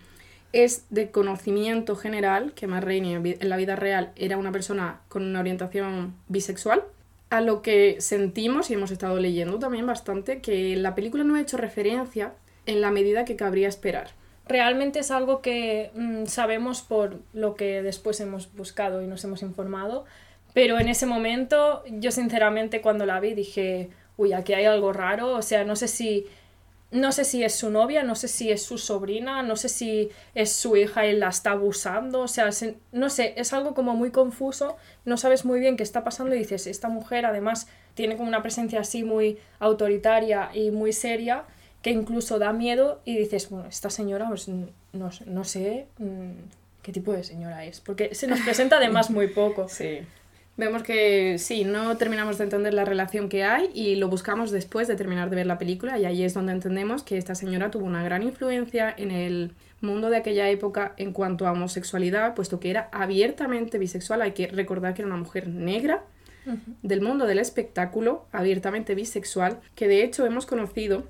es 0.51 0.85
de 0.89 1.11
conocimiento 1.11 1.95
general 1.95 2.53
que 2.53 2.65
Matt 2.67 2.83
Rainey 2.83 3.13
en 3.13 3.23
vi- 3.23 3.37
en 3.39 3.49
la 3.49 3.57
vida 3.57 3.75
real 3.75 4.11
era 4.15 4.37
una 4.37 4.51
persona 4.51 4.99
con 5.07 5.23
una 5.23 5.39
orientación 5.41 6.15
bisexual, 6.27 6.83
a 7.29 7.41
lo 7.41 7.61
que 7.61 7.97
sentimos 8.01 8.71
y 8.71 8.73
hemos 8.73 8.89
estado 8.89 9.19
leyendo 9.19 9.59
también 9.59 9.85
bastante 9.85 10.41
que 10.41 10.75
la 10.75 10.95
película 10.95 11.23
no 11.23 11.35
ha 11.35 11.41
hecho 11.41 11.57
referencia 11.57 12.33
en 12.65 12.81
la 12.81 12.89
medida 12.89 13.23
que 13.25 13.35
cabría 13.35 13.67
esperar. 13.67 14.09
Realmente 14.47 14.97
es 14.97 15.11
algo 15.11 15.41
que 15.43 15.91
mm, 15.93 16.25
sabemos 16.25 16.81
por 16.81 17.19
lo 17.33 17.53
que 17.53 17.83
después 17.83 18.19
hemos 18.19 18.51
buscado 18.55 19.03
y 19.03 19.07
nos 19.07 19.23
hemos 19.23 19.43
informado, 19.43 20.05
pero 20.55 20.79
en 20.79 20.87
ese 20.87 21.05
momento 21.05 21.83
yo 21.91 22.09
sinceramente 22.09 22.81
cuando 22.81 23.05
la 23.05 23.19
vi 23.19 23.35
dije, 23.35 23.91
uy, 24.19 24.33
aquí 24.33 24.53
hay 24.53 24.65
algo 24.65 24.91
raro, 24.93 25.33
o 25.35 25.41
sea, 25.41 25.63
no 25.63 25.75
sé 25.75 25.87
si 25.87 26.25
no 26.91 27.11
sé 27.11 27.23
si 27.23 27.43
es 27.43 27.53
su 27.53 27.69
novia, 27.69 28.01
no 28.01 28.15
sé 28.15 28.27
si 28.27 28.49
es 28.51 28.63
su 28.63 28.79
sobrina, 28.79 29.43
no 29.43 29.55
sé 29.55 29.69
si 29.69 30.09
es 30.33 30.51
su 30.51 30.75
hija 30.75 31.05
y 31.05 31.15
la 31.15 31.29
está 31.29 31.51
abusando, 31.51 32.21
o 32.21 32.27
sea, 32.27 32.51
se- 32.51 32.77
no 32.91 33.09
sé, 33.11 33.33
es 33.37 33.53
algo 33.53 33.75
como 33.75 33.93
muy 33.95 34.09
confuso, 34.09 34.75
no 35.05 35.15
sabes 35.17 35.45
muy 35.45 35.59
bien 35.59 35.77
qué 35.77 35.83
está 35.83 36.03
pasando 36.03 36.33
y 36.33 36.39
dices, 36.39 36.65
esta 36.65 36.89
mujer 36.89 37.27
además 37.27 37.67
tiene 37.93 38.17
como 38.17 38.27
una 38.27 38.41
presencia 38.41 38.79
así 38.81 39.03
muy 39.03 39.37
autoritaria 39.59 40.49
y 40.53 40.71
muy 40.71 40.91
seria 40.93 41.43
que 41.83 41.91
incluso 41.91 42.39
da 42.39 42.51
miedo 42.53 43.01
y 43.05 43.17
dices, 43.17 43.49
bueno, 43.51 43.69
esta 43.69 43.89
señora, 43.91 44.27
pues 44.27 44.47
no, 44.47 44.69
no 45.27 45.43
sé 45.43 45.87
mm, 45.99 46.31
qué 46.81 46.91
tipo 46.91 47.13
de 47.13 47.23
señora 47.23 47.65
es, 47.65 47.79
porque 47.81 48.15
se 48.15 48.25
nos 48.27 48.39
presenta 48.41 48.77
además 48.77 49.11
muy 49.11 49.27
poco. 49.27 49.69
Sí. 49.69 49.99
Vemos 50.59 50.83
que 50.83 51.37
sí, 51.37 51.63
no 51.63 51.95
terminamos 51.95 52.37
de 52.37 52.43
entender 52.43 52.73
la 52.73 52.83
relación 52.83 53.29
que 53.29 53.45
hay 53.45 53.69
y 53.73 53.95
lo 53.95 54.09
buscamos 54.09 54.51
después 54.51 54.89
de 54.89 54.97
terminar 54.97 55.29
de 55.29 55.37
ver 55.37 55.45
la 55.45 55.57
película 55.57 55.97
y 55.97 56.03
ahí 56.03 56.21
es 56.21 56.33
donde 56.33 56.51
entendemos 56.51 57.01
que 57.01 57.17
esta 57.17 57.33
señora 57.33 57.71
tuvo 57.71 57.85
una 57.85 58.03
gran 58.03 58.23
influencia 58.23 58.93
en 58.97 59.11
el 59.11 59.53
mundo 59.79 60.09
de 60.09 60.17
aquella 60.17 60.49
época 60.49 60.95
en 60.97 61.13
cuanto 61.13 61.47
a 61.47 61.53
homosexualidad, 61.53 62.35
puesto 62.35 62.59
que 62.59 62.71
era 62.71 62.89
abiertamente 62.91 63.77
bisexual. 63.77 64.21
Hay 64.21 64.33
que 64.33 64.47
recordar 64.47 64.93
que 64.93 65.03
era 65.03 65.07
una 65.07 65.15
mujer 65.15 65.47
negra 65.47 66.03
del 66.83 66.99
mundo 66.99 67.25
del 67.25 67.39
espectáculo, 67.39 68.25
abiertamente 68.33 68.95
bisexual, 68.95 69.61
que 69.75 69.87
de 69.87 70.03
hecho 70.03 70.25
hemos 70.25 70.45
conocido 70.45 71.05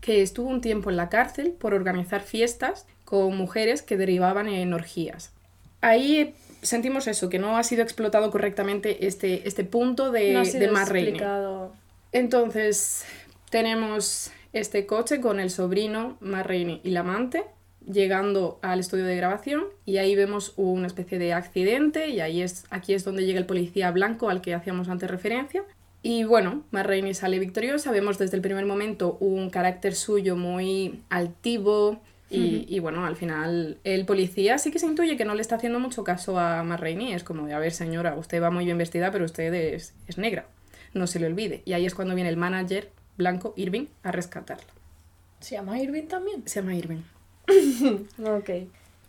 que 0.00 0.22
estuvo 0.22 0.48
un 0.48 0.60
tiempo 0.60 0.90
en 0.90 0.96
la 0.96 1.08
cárcel 1.08 1.50
por 1.50 1.74
organizar 1.74 2.20
fiestas 2.20 2.86
con 3.04 3.36
mujeres 3.36 3.82
que 3.82 3.96
derivaban 3.96 4.46
en 4.46 4.72
orgías. 4.72 5.32
Ahí 5.80 6.36
sentimos 6.62 7.06
eso, 7.08 7.28
que 7.28 7.38
no 7.38 7.58
ha 7.58 7.62
sido 7.62 7.82
explotado 7.82 8.30
correctamente 8.30 9.06
este, 9.06 9.46
este 9.46 9.64
punto 9.64 10.10
de, 10.10 10.32
No 10.32 10.40
ha 10.40 10.44
de 10.44 10.68
Matt 10.68 10.90
explicado. 10.90 11.72
Entonces, 12.12 13.04
tenemos 13.50 14.30
este 14.52 14.86
coche 14.86 15.20
con 15.20 15.40
el 15.40 15.50
sobrino, 15.50 16.16
Matt 16.20 16.46
Rainey 16.46 16.80
y 16.84 16.90
la 16.90 17.00
amante, 17.00 17.44
llegando 17.90 18.58
al 18.62 18.80
estudio 18.80 19.04
de 19.04 19.16
grabación 19.16 19.64
y 19.84 19.96
ahí 19.96 20.14
vemos 20.14 20.52
una 20.56 20.86
especie 20.86 21.18
de 21.18 21.32
accidente 21.32 22.08
y 22.08 22.20
ahí 22.20 22.42
es, 22.42 22.64
aquí 22.70 22.94
es 22.94 23.04
donde 23.04 23.24
llega 23.24 23.40
el 23.40 23.46
policía 23.46 23.90
blanco 23.90 24.30
al 24.30 24.40
que 24.40 24.54
hacíamos 24.54 24.88
antes 24.88 25.10
referencia. 25.10 25.64
Y 26.02 26.24
bueno, 26.24 26.64
Matt 26.70 26.86
Rainey 26.86 27.14
sale 27.14 27.38
victoriosa, 27.38 27.92
vemos 27.92 28.18
desde 28.18 28.36
el 28.36 28.42
primer 28.42 28.66
momento 28.66 29.16
un 29.20 29.50
carácter 29.50 29.94
suyo 29.94 30.36
muy 30.36 31.00
altivo 31.10 32.00
y, 32.32 32.66
y 32.68 32.78
bueno, 32.80 33.04
al 33.04 33.16
final 33.16 33.78
el 33.84 34.04
policía 34.06 34.58
sí 34.58 34.70
que 34.70 34.78
se 34.78 34.86
intuye 34.86 35.16
que 35.16 35.24
no 35.24 35.34
le 35.34 35.42
está 35.42 35.56
haciendo 35.56 35.78
mucho 35.78 36.04
caso 36.04 36.38
a 36.38 36.62
Matt 36.62 36.80
Rainey, 36.80 37.12
es 37.12 37.24
como 37.24 37.46
de, 37.46 37.54
a 37.54 37.58
ver 37.58 37.72
señora, 37.72 38.14
usted 38.16 38.42
va 38.42 38.50
muy 38.50 38.64
bien 38.64 38.78
vestida 38.78 39.10
pero 39.10 39.24
usted 39.24 39.52
es, 39.52 39.94
es 40.06 40.18
negra, 40.18 40.46
no 40.94 41.06
se 41.06 41.18
le 41.18 41.26
olvide. 41.26 41.62
Y 41.64 41.74
ahí 41.74 41.86
es 41.86 41.94
cuando 41.94 42.14
viene 42.14 42.30
el 42.30 42.36
manager 42.36 42.90
blanco, 43.16 43.54
Irving, 43.56 43.86
a 44.02 44.12
rescatarla. 44.12 44.72
¿Se 45.40 45.56
llama 45.56 45.78
Irving 45.80 46.06
también? 46.06 46.42
Se 46.46 46.60
llama 46.60 46.74
Irving. 46.74 47.02
Ok. 48.24 48.50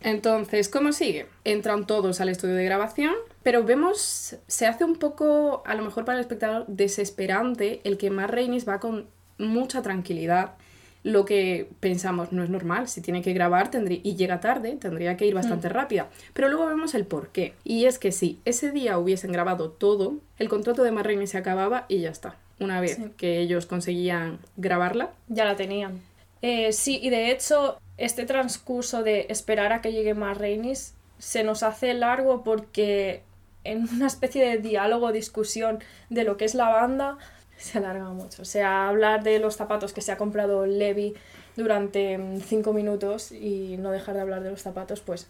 Entonces, 0.02 0.68
¿cómo 0.68 0.92
sigue? 0.92 1.28
Entran 1.46 1.88
todos 1.88 2.20
al 2.20 2.28
estudio 2.28 2.56
de 2.56 2.66
grabación, 2.66 3.14
pero 3.42 3.64
vemos, 3.64 4.36
se 4.48 4.68
hace 4.68 4.84
un 4.84 4.98
poco, 4.98 5.64
a 5.66 5.76
lo 5.76 5.84
mejor 5.84 6.04
para 6.04 6.18
el 6.18 6.22
espectador, 6.22 6.66
desesperante 6.68 7.80
el 7.86 7.98
que 7.98 8.10
Matt 8.10 8.32
Reigns 8.32 8.68
va 8.68 8.82
con 8.82 9.08
mucha 9.38 9.82
tranquilidad. 9.82 10.56
Lo 11.04 11.26
que 11.26 11.70
pensamos 11.82 12.32
no 12.32 12.44
es 12.44 12.50
normal, 12.50 12.88
si 12.88 13.02
tiene 13.02 13.22
que 13.22 13.34
grabar 13.34 13.70
tendría, 13.70 14.00
y 14.04 14.16
llega 14.16 14.40
tarde, 14.40 14.78
tendría 14.80 15.18
que 15.18 15.26
ir 15.26 15.34
bastante 15.36 15.68
rápida. 15.70 16.08
Pero 16.34 16.48
luego 16.48 16.66
vemos 16.66 16.96
el 16.96 17.06
por 17.06 17.30
qué. 17.30 17.54
Y 17.66 17.86
es 17.86 18.00
que 18.00 18.12
si 18.14 18.40
ese 18.46 18.72
día 18.72 18.98
hubiesen 18.98 19.32
grabado 19.34 19.70
todo, 19.70 20.16
el 20.40 20.48
contrato 20.48 20.82
de 20.84 20.92
Matt 20.92 21.06
Reigns 21.06 21.32
se 21.32 21.38
acababa 21.38 21.86
y 21.90 22.00
ya 22.00 22.10
está. 22.10 22.38
Una 22.60 22.80
vez 22.80 22.96
Sí. 22.96 23.12
que 23.18 23.40
ellos 23.40 23.66
conseguían 23.66 24.40
grabarla, 24.56 25.12
Ya 25.28 25.44
la 25.44 25.56
tenían. 25.58 26.00
Eh, 26.42 26.72
sí, 26.72 27.00
y 27.02 27.10
de 27.10 27.32
hecho, 27.32 27.78
este 27.98 28.26
transcurso 28.26 29.04
de 29.04 29.26
esperar 29.30 29.74
a 29.74 29.82
que 29.82 29.92
llegue 29.92 30.14
más 30.14 30.38
Rainis 30.38 30.94
se 31.18 31.44
nos 31.44 31.64
hace 31.64 31.94
largo 31.94 32.44
porque 32.44 33.24
en 33.66 33.88
una 33.94 34.08
especie 34.08 34.44
de 34.46 34.58
diálogo, 34.58 35.12
discusión 35.12 35.80
de 36.10 36.24
lo 36.26 36.36
que 36.38 36.46
es 36.46 36.54
la 36.54 36.70
banda, 36.70 37.18
se 37.64 37.78
alarga 37.78 38.10
mucho. 38.10 38.42
O 38.42 38.46
sea, 38.46 38.90
hablar 38.90 39.24
de 39.24 39.40
los 39.40 39.56
zapatos 39.56 39.94
que 39.94 40.02
se 40.02 40.12
ha 40.12 40.18
comprado 40.18 40.66
Levi 40.66 41.14
durante 41.56 42.18
mm, 42.18 42.42
cinco 42.42 42.74
minutos 42.74 43.32
y 43.32 43.78
no 43.78 43.92
dejar 43.92 44.16
de 44.16 44.22
hablar 44.22 44.44
de 44.44 44.52
los 44.52 44.62
zapatos, 44.62 45.00
pues, 45.00 45.28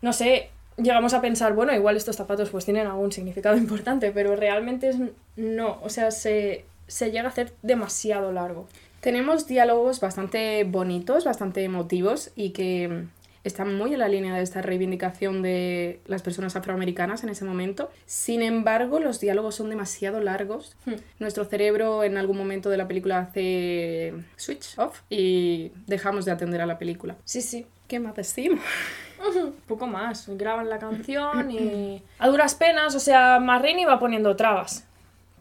no 0.00 0.12
sé, 0.12 0.50
llegamos 0.76 1.14
a 1.14 1.20
pensar, 1.20 1.52
bueno, 1.54 1.72
igual 1.72 1.96
estos 1.96 2.16
zapatos 2.16 2.50
pues 2.50 2.64
tienen 2.64 2.86
algún 2.88 3.12
significado 3.12 3.56
importante, 3.66 4.10
pero 4.10 4.34
realmente 4.34 4.90
no, 5.36 5.78
o 5.82 5.88
sea, 5.88 6.10
se, 6.10 6.64
se 6.88 7.10
llega 7.12 7.26
a 7.26 7.28
hacer 7.28 7.52
demasiado 7.62 8.32
largo. 8.32 8.66
Tenemos 9.00 9.46
diálogos 9.46 10.00
bastante 10.00 10.64
bonitos, 10.64 11.24
bastante 11.24 11.62
emotivos 11.62 12.30
y 12.34 12.50
que 12.50 13.06
están 13.44 13.76
muy 13.76 13.92
en 13.92 13.98
la 13.98 14.08
línea 14.08 14.34
de 14.34 14.42
esta 14.42 14.62
reivindicación 14.62 15.42
de 15.42 16.00
las 16.06 16.22
personas 16.22 16.56
afroamericanas 16.56 17.22
en 17.24 17.30
ese 17.30 17.44
momento. 17.44 17.90
Sin 18.06 18.42
embargo, 18.42 19.00
los 19.00 19.20
diálogos 19.20 19.56
son 19.56 19.70
demasiado 19.70 20.20
largos. 20.20 20.76
Hmm. 20.86 20.94
Nuestro 21.18 21.44
cerebro 21.44 22.04
en 22.04 22.18
algún 22.18 22.36
momento 22.36 22.70
de 22.70 22.76
la 22.76 22.88
película 22.88 23.18
hace 23.18 24.14
switch 24.36 24.78
off 24.78 25.00
y 25.10 25.72
dejamos 25.86 26.24
de 26.24 26.32
atender 26.32 26.60
a 26.60 26.66
la 26.66 26.78
película. 26.78 27.16
Sí, 27.24 27.40
sí. 27.40 27.66
¿Qué 27.88 28.00
más 28.00 28.14
decimos? 28.14 28.60
Poco 29.66 29.86
más. 29.86 30.28
Graban 30.28 30.68
la 30.68 30.78
canción 30.78 31.50
y. 31.50 32.02
A 32.18 32.28
duras 32.28 32.54
penas, 32.54 32.94
o 32.94 33.00
sea, 33.00 33.38
Marrini 33.38 33.84
va 33.84 33.98
poniendo 33.98 34.34
trabas. 34.36 34.86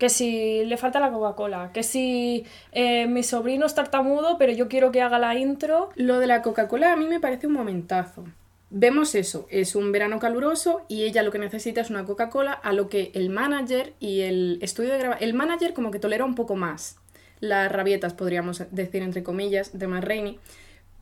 Que 0.01 0.09
si 0.09 0.65
le 0.65 0.77
falta 0.77 0.99
la 0.99 1.11
Coca-Cola, 1.11 1.69
que 1.73 1.83
si 1.83 2.43
eh, 2.71 3.05
mi 3.05 3.21
sobrino 3.21 3.67
es 3.67 3.75
tartamudo, 3.75 4.39
pero 4.39 4.51
yo 4.51 4.67
quiero 4.67 4.91
que 4.91 4.99
haga 5.03 5.19
la 5.19 5.35
intro. 5.35 5.89
Lo 5.95 6.17
de 6.17 6.25
la 6.25 6.41
Coca-Cola 6.41 6.91
a 6.91 6.95
mí 6.95 7.05
me 7.07 7.19
parece 7.19 7.45
un 7.45 7.53
momentazo. 7.53 8.23
Vemos 8.71 9.13
eso, 9.13 9.45
es 9.51 9.75
un 9.75 9.91
verano 9.91 10.17
caluroso 10.17 10.81
y 10.87 11.03
ella 11.03 11.21
lo 11.21 11.31
que 11.31 11.37
necesita 11.37 11.81
es 11.81 11.91
una 11.91 12.03
Coca-Cola, 12.05 12.53
a 12.53 12.73
lo 12.73 12.89
que 12.89 13.11
el 13.13 13.29
manager 13.29 13.93
y 13.99 14.21
el 14.21 14.57
estudio 14.63 14.91
de 14.93 14.97
grabación... 14.97 15.27
El 15.29 15.35
manager 15.35 15.73
como 15.73 15.91
que 15.91 15.99
tolera 15.99 16.25
un 16.25 16.33
poco 16.35 16.55
más 16.55 16.95
las 17.39 17.71
rabietas, 17.71 18.13
podríamos 18.15 18.63
decir 18.71 19.03
entre 19.03 19.21
comillas, 19.23 19.77
de 19.77 19.85
Matt 19.87 20.05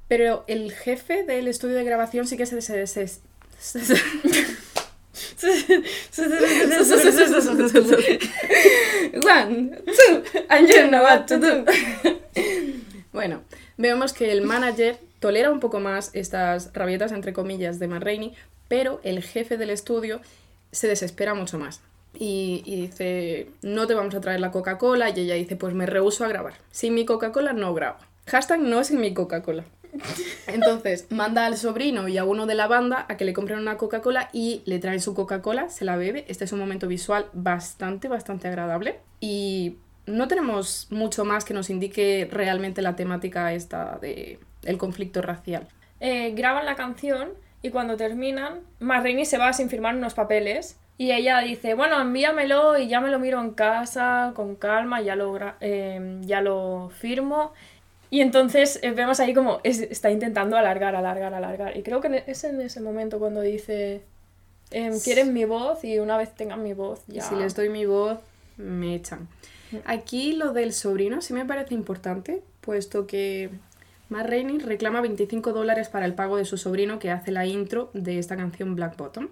pero 0.10 0.44
el 0.48 0.72
jefe 0.74 1.24
del 1.24 1.48
estudio 1.48 1.76
de 1.76 1.84
grabación 1.86 2.28
sí 2.28 2.36
que 2.36 2.46
se- 2.48 2.62
se- 2.62 3.20
One, 9.24 9.72
two, 9.86 10.24
and. 10.50 11.70
Bueno, 13.12 13.42
vemos 13.78 14.14
que 14.14 14.32
el 14.32 14.42
manager 14.42 14.98
tolera 15.20 15.52
un 15.52 15.60
poco 15.60 15.80
más 15.80 16.12
estas 16.14 16.72
rabietas, 16.74 17.12
entre 17.12 17.34
comillas, 17.34 17.80
de 17.80 17.88
Matt 17.88 18.04
Rainey, 18.04 18.34
pero 18.68 19.02
el 19.04 19.24
jefe 19.24 19.58
del 19.58 19.72
estudio 19.72 20.22
se 20.72 20.88
desespera 20.88 21.34
mucho 21.34 21.58
más. 21.58 21.82
Y, 22.14 22.64
y 22.66 22.82
dice, 22.82 23.50
no 23.62 23.88
te 23.88 23.94
vamos 23.94 24.16
a 24.16 24.22
traer 24.22 24.40
la 24.40 24.52
Coca-Cola. 24.52 25.10
Y 25.10 25.20
ella 25.22 25.36
dice, 25.36 25.56
pues 25.56 25.74
me 25.74 25.86
rehuso 25.86 26.26
a 26.26 26.28
grabar. 26.28 26.56
Sin 26.72 26.94
mi 26.94 27.06
Coca-Cola 27.06 27.54
no 27.54 27.74
grabo. 27.74 27.98
Hashtag 28.28 28.60
no 28.60 28.84
sin 28.84 29.00
mi 29.00 29.14
Coca-Cola. 29.14 29.66
Entonces, 30.48 31.08
manda 31.10 31.46
al 31.46 31.58
sobrino 31.58 32.08
y 32.08 32.18
a 32.18 32.26
uno 32.26 32.46
de 32.46 32.56
la 32.56 32.68
banda 32.68 33.06
a 33.08 33.18
que 33.18 33.26
le 33.26 33.34
compren 33.34 33.60
una 33.60 33.78
Coca-Cola 33.78 34.30
y 34.34 34.62
le 34.66 34.80
traen 34.80 35.02
su 35.02 35.14
Coca-Cola, 35.14 35.70
se 35.70 35.86
la 35.86 35.96
bebe. 35.96 36.26
Este 36.28 36.46
es 36.46 36.52
un 36.52 36.60
momento 36.60 36.88
visual 36.88 37.28
bastante, 37.34 38.08
bastante 38.08 38.48
agradable. 38.48 39.00
Y 39.20 39.78
no 40.06 40.28
tenemos 40.28 40.88
mucho 40.90 41.26
más 41.26 41.46
que 41.46 41.54
nos 41.54 41.70
indique 41.70 42.28
realmente 42.32 42.82
la 42.82 42.96
temática 42.96 43.54
esta 43.54 43.98
de 44.02 44.40
el 44.64 44.78
conflicto 44.78 45.22
racial. 45.22 45.68
Eh, 46.00 46.32
graban 46.36 46.66
la 46.66 46.76
canción 46.76 47.30
y 47.62 47.70
cuando 47.70 47.98
terminan, 47.98 48.62
Marraine 48.80 49.26
se 49.26 49.38
va 49.38 49.54
sin 49.54 49.70
firmar 49.70 49.96
unos 49.96 50.14
papeles 50.14 50.78
y 50.98 51.14
ella 51.14 51.40
dice, 51.40 51.76
bueno, 51.76 52.02
envíamelo 52.02 52.78
y 52.78 52.90
ya 52.90 53.00
me 53.00 53.10
lo 53.10 53.20
miro 53.20 53.40
en 53.40 53.52
casa, 53.52 54.34
con 54.36 54.56
calma, 54.56 55.02
ya 55.02 55.16
lo, 55.16 55.38
eh, 55.62 56.18
ya 56.22 56.42
lo 56.42 56.90
firmo. 56.90 57.54
Y 58.12 58.22
entonces 58.22 58.80
eh, 58.82 58.92
vemos 58.92 59.20
ahí 59.20 59.34
como 59.34 59.60
está 59.64 60.10
intentando 60.10 60.58
alargar, 60.58 60.96
alargar, 60.96 61.34
alargar. 61.34 61.78
Y 61.78 61.84
creo 61.84 62.02
que 62.02 62.24
es 62.26 62.44
en 62.44 62.60
ese 62.62 62.82
momento 62.82 63.20
cuando 63.20 63.42
dice, 63.42 64.02
em, 64.72 65.00
quieren 65.00 65.34
mi 65.34 65.46
voz 65.46 65.84
y 65.84 66.00
una 66.00 66.18
vez 66.18 66.34
tengan 66.34 66.64
mi 66.64 66.74
voz 66.74 67.02
ya... 67.08 67.22
si 67.22 67.36
les 67.36 67.56
doy 67.56 67.70
mi 67.70 67.86
voz, 67.86 68.20
me 68.58 68.96
echan. 68.96 69.28
Aquí 69.86 70.34
lo 70.34 70.54
del 70.54 70.74
sobrino 70.74 71.22
sí 71.22 71.34
me 71.34 71.46
parece 71.46 71.76
importante, 71.76 72.42
puesto 72.62 73.06
que 73.06 73.52
Matt 74.10 74.28
Rainey 74.28 74.58
reclama 74.58 75.02
25 75.02 75.54
dólares 75.54 75.90
para 75.90 76.06
el 76.06 76.16
pago 76.16 76.38
de 76.38 76.46
su 76.46 76.58
sobrino 76.58 76.98
que 76.98 77.12
hace 77.12 77.32
la 77.32 77.46
intro 77.46 77.92
de 77.94 78.18
esta 78.18 78.36
canción 78.36 78.76
Black 78.76 78.98
Bottom. 78.98 79.30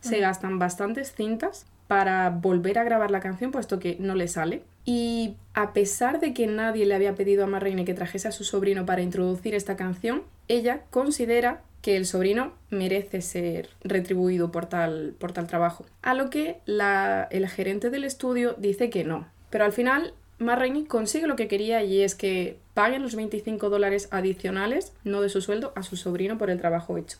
Se 0.00 0.18
gastan 0.18 0.58
bastantes 0.58 1.12
cintas 1.14 1.66
para 1.92 2.30
volver 2.30 2.78
a 2.78 2.84
grabar 2.84 3.10
la 3.10 3.20
canción, 3.20 3.50
puesto 3.50 3.78
que 3.78 3.98
no 4.00 4.14
le 4.14 4.26
sale. 4.26 4.62
Y 4.86 5.34
a 5.52 5.74
pesar 5.74 6.20
de 6.20 6.32
que 6.32 6.46
nadie 6.46 6.86
le 6.86 6.94
había 6.94 7.14
pedido 7.14 7.44
a 7.44 7.46
Matt 7.46 7.64
Rainey 7.64 7.84
que 7.84 7.92
trajese 7.92 8.28
a 8.28 8.32
su 8.32 8.44
sobrino 8.44 8.86
para 8.86 9.02
introducir 9.02 9.54
esta 9.54 9.76
canción, 9.76 10.22
ella 10.48 10.84
considera 10.88 11.60
que 11.82 11.98
el 11.98 12.06
sobrino 12.06 12.54
merece 12.70 13.20
ser 13.20 13.68
retribuido 13.84 14.50
por 14.50 14.64
tal, 14.64 15.14
por 15.18 15.32
tal 15.32 15.46
trabajo. 15.48 15.84
A 16.00 16.14
lo 16.14 16.30
que 16.30 16.60
el 16.64 17.48
gerente 17.48 17.90
del 17.90 18.04
estudio 18.04 18.54
dice 18.56 18.88
que 18.88 19.04
no. 19.04 19.28
Pero 19.50 19.66
al 19.66 19.72
final 19.74 20.14
Matt 20.38 20.62
consigue 20.88 21.26
lo 21.26 21.36
que 21.36 21.46
quería 21.46 21.84
y 21.84 22.00
es 22.00 22.14
que 22.14 22.56
paguen 22.72 23.02
los 23.02 23.16
25 23.16 23.68
dólares 23.68 24.08
adicionales, 24.12 24.94
no 25.04 25.20
de 25.20 25.28
su 25.28 25.42
sueldo, 25.42 25.74
a 25.76 25.82
su 25.82 25.96
sobrino 25.96 26.38
por 26.38 26.48
el 26.48 26.58
trabajo 26.58 26.96
hecho. 26.96 27.18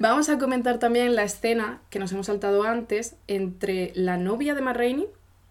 Vamos 0.00 0.30
a 0.30 0.38
comentar 0.38 0.78
también 0.78 1.14
la 1.14 1.24
escena 1.24 1.82
que 1.90 1.98
nos 1.98 2.10
hemos 2.12 2.24
saltado 2.24 2.62
antes 2.62 3.16
entre 3.26 3.92
la 3.94 4.16
novia 4.16 4.54
de 4.54 4.62
Matt 4.62 4.80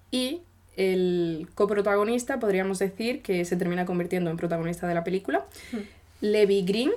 y 0.09 0.41
el 0.75 1.47
coprotagonista, 1.53 2.39
podríamos 2.39 2.79
decir, 2.79 3.21
que 3.21 3.45
se 3.45 3.57
termina 3.57 3.85
convirtiendo 3.85 4.31
en 4.31 4.37
protagonista 4.37 4.87
de 4.87 4.95
la 4.95 5.03
película, 5.03 5.45
hmm. 5.71 5.77
Levi 6.21 6.63
Green, 6.63 6.91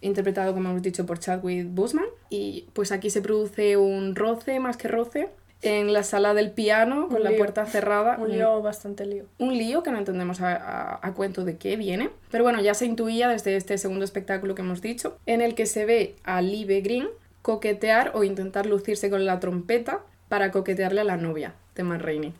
interpretado, 0.00 0.54
como 0.54 0.70
hemos 0.70 0.80
dicho, 0.80 1.04
por 1.04 1.18
Chadwick 1.18 1.66
Boseman. 1.74 2.06
Y 2.30 2.68
pues 2.72 2.90
aquí 2.90 3.10
se 3.10 3.20
produce 3.20 3.76
un 3.76 4.16
roce 4.16 4.58
más 4.58 4.78
que 4.78 4.88
roce 4.88 5.28
en 5.64 5.92
la 5.92 6.02
sala 6.02 6.34
del 6.34 6.50
piano 6.50 7.08
con 7.08 7.22
la 7.24 7.32
puerta 7.32 7.64
cerrada. 7.66 8.16
Un 8.18 8.30
lío, 8.30 8.62
bastante 8.62 9.06
lío. 9.06 9.24
Un 9.38 9.56
lío 9.56 9.82
que 9.82 9.90
no 9.90 9.98
entendemos 9.98 10.40
a, 10.40 11.12
cuento 11.16 11.44
de 11.44 11.56
qué 11.56 11.76
viene. 11.76 12.10
Pero 12.30 12.44
bueno, 12.44 12.60
ya 12.60 12.74
se 12.74 12.86
intuía 12.86 13.28
desde 13.28 13.56
este 13.56 13.78
segundo 13.78 14.04
espectáculo 14.04 14.54
que 14.54 14.62
hemos 14.62 14.82
dicho, 14.82 15.18
en 15.26 15.40
el 15.40 15.54
que 15.54 15.66
se 15.66 15.86
ve 15.86 16.16
a 16.24 16.42
Live 16.42 16.80
Green 16.82 17.08
coquetear 17.42 18.12
o 18.14 18.24
intentar 18.24 18.66
lucirse 18.66 19.10
con 19.10 19.26
la 19.26 19.40
trompeta 19.40 20.00
para 20.28 20.50
coquetearle 20.50 21.02
a 21.02 21.04
la 21.04 21.16
novia 21.16 21.54
de 21.74 21.82
Man 21.82 22.00
Rainey. 22.00 22.32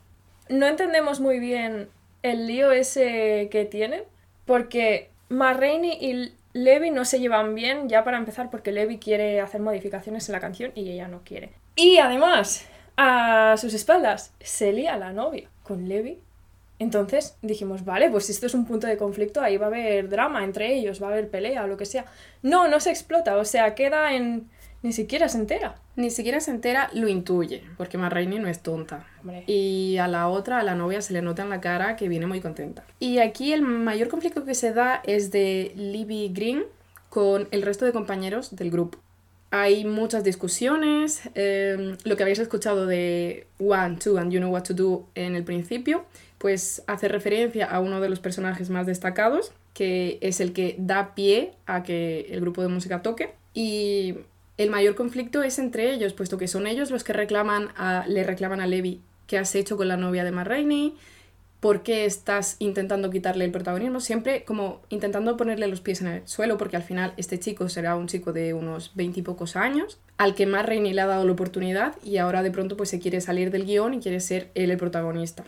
No 0.48 0.66
entendemos 0.66 1.20
muy 1.20 1.38
bien 1.38 1.88
el 2.22 2.46
lío 2.46 2.72
ese 2.72 3.48
que 3.50 3.64
tienen, 3.64 4.02
porque 4.46 5.10
Man 5.28 5.58
Rainey 5.58 5.98
y 6.00 6.32
Levi 6.54 6.90
no 6.90 7.04
se 7.04 7.20
llevan 7.20 7.54
bien, 7.54 7.88
ya 7.88 8.04
para 8.04 8.16
empezar, 8.16 8.50
porque 8.50 8.72
Levi 8.72 8.98
quiere 8.98 9.40
hacer 9.40 9.60
modificaciones 9.60 10.28
en 10.28 10.32
la 10.32 10.40
canción 10.40 10.72
y 10.74 10.90
ella 10.90 11.08
no 11.08 11.20
quiere. 11.24 11.50
Y 11.76 11.98
además, 11.98 12.66
a 12.96 13.56
sus 13.58 13.74
espaldas 13.74 14.32
se 14.40 14.72
lía 14.72 14.96
la 14.96 15.12
novia 15.12 15.48
con 15.62 15.88
Levi. 15.88 16.18
Entonces 16.78 17.36
dijimos, 17.40 17.84
vale, 17.84 18.10
pues 18.10 18.28
esto 18.30 18.46
es 18.46 18.54
un 18.54 18.66
punto 18.66 18.86
de 18.86 18.96
conflicto, 18.96 19.40
ahí 19.40 19.56
va 19.56 19.66
a 19.66 19.68
haber 19.68 20.08
drama 20.08 20.44
entre 20.44 20.74
ellos, 20.74 21.02
va 21.02 21.08
a 21.08 21.10
haber 21.12 21.30
pelea 21.30 21.64
o 21.64 21.66
lo 21.66 21.76
que 21.76 21.86
sea. 21.86 22.04
No, 22.42 22.68
no 22.68 22.80
se 22.80 22.90
explota, 22.90 23.36
o 23.36 23.44
sea, 23.44 23.74
queda 23.74 24.14
en... 24.14 24.48
Ni 24.82 24.92
siquiera 24.92 25.30
se 25.30 25.38
entera. 25.38 25.76
Ni 25.96 26.10
siquiera 26.10 26.40
se 26.40 26.50
entera, 26.50 26.90
lo 26.92 27.08
intuye, 27.08 27.62
porque 27.78 27.96
Marraine 27.96 28.38
no 28.38 28.48
es 28.48 28.60
tonta. 28.60 29.06
Y 29.46 29.96
a 29.96 30.08
la 30.08 30.28
otra, 30.28 30.58
a 30.58 30.62
la 30.62 30.74
novia, 30.74 31.00
se 31.00 31.14
le 31.14 31.22
nota 31.22 31.42
en 31.42 31.48
la 31.48 31.62
cara 31.62 31.96
que 31.96 32.08
viene 32.08 32.26
muy 32.26 32.42
contenta. 32.42 32.84
Y 32.98 33.18
aquí 33.18 33.54
el 33.54 33.62
mayor 33.62 34.08
conflicto 34.08 34.44
que 34.44 34.54
se 34.54 34.74
da 34.74 35.00
es 35.04 35.30
de 35.30 35.72
Libby 35.74 36.28
Green 36.34 36.64
con 37.08 37.48
el 37.50 37.62
resto 37.62 37.86
de 37.86 37.92
compañeros 37.92 38.56
del 38.56 38.70
grupo. 38.70 38.98
Hay 39.56 39.84
muchas 39.84 40.24
discusiones, 40.24 41.30
em, 41.36 41.96
lo 42.02 42.16
que 42.16 42.24
habéis 42.24 42.40
escuchado 42.40 42.86
de 42.86 43.46
One, 43.60 43.98
Two 44.02 44.18
and 44.18 44.32
You 44.32 44.40
Know 44.40 44.50
What 44.50 44.64
to 44.64 44.74
Do 44.74 45.06
en 45.14 45.36
el 45.36 45.44
principio, 45.44 46.06
pues 46.38 46.82
hace 46.88 47.06
referencia 47.06 47.64
a 47.64 47.78
uno 47.78 48.00
de 48.00 48.08
los 48.08 48.18
personajes 48.18 48.68
más 48.68 48.84
destacados, 48.84 49.52
que 49.72 50.18
es 50.22 50.40
el 50.40 50.54
que 50.54 50.74
da 50.80 51.14
pie 51.14 51.52
a 51.66 51.84
que 51.84 52.26
el 52.30 52.40
grupo 52.40 52.62
de 52.62 52.68
música 52.68 53.00
toque. 53.00 53.34
Y 53.54 54.16
el 54.58 54.70
mayor 54.70 54.96
conflicto 54.96 55.44
es 55.44 55.60
entre 55.60 55.92
ellos, 55.92 56.14
puesto 56.14 56.36
que 56.36 56.48
son 56.48 56.66
ellos 56.66 56.90
los 56.90 57.04
que 57.04 57.12
reclaman 57.12 57.68
a, 57.76 58.06
le 58.08 58.24
reclaman 58.24 58.60
a 58.60 58.66
Levi 58.66 59.02
qué 59.28 59.38
has 59.38 59.54
hecho 59.54 59.76
con 59.76 59.86
la 59.86 59.96
novia 59.96 60.24
de 60.24 60.32
Marraine, 60.32 60.94
por 61.64 61.82
qué 61.82 62.04
estás 62.04 62.56
intentando 62.58 63.08
quitarle 63.08 63.46
el 63.46 63.50
protagonismo, 63.50 63.98
siempre 63.98 64.44
como 64.44 64.82
intentando 64.90 65.34
ponerle 65.38 65.66
los 65.66 65.80
pies 65.80 66.02
en 66.02 66.08
el 66.08 66.28
suelo, 66.28 66.58
porque 66.58 66.76
al 66.76 66.82
final 66.82 67.14
este 67.16 67.40
chico 67.40 67.70
será 67.70 67.96
un 67.96 68.06
chico 68.06 68.34
de 68.34 68.52
unos 68.52 68.92
veintipocos 68.94 69.56
años, 69.56 69.98
al 70.18 70.34
que 70.34 70.44
más 70.44 70.66
Rainey 70.66 70.92
le 70.92 71.00
ha 71.00 71.06
dado 71.06 71.24
la 71.24 71.32
oportunidad 71.32 71.94
y 72.04 72.18
ahora 72.18 72.42
de 72.42 72.50
pronto 72.50 72.76
pues 72.76 72.90
se 72.90 72.98
quiere 72.98 73.22
salir 73.22 73.50
del 73.50 73.64
guion 73.64 73.94
y 73.94 74.00
quiere 74.00 74.20
ser 74.20 74.50
él 74.54 74.72
el 74.72 74.76
protagonista. 74.76 75.42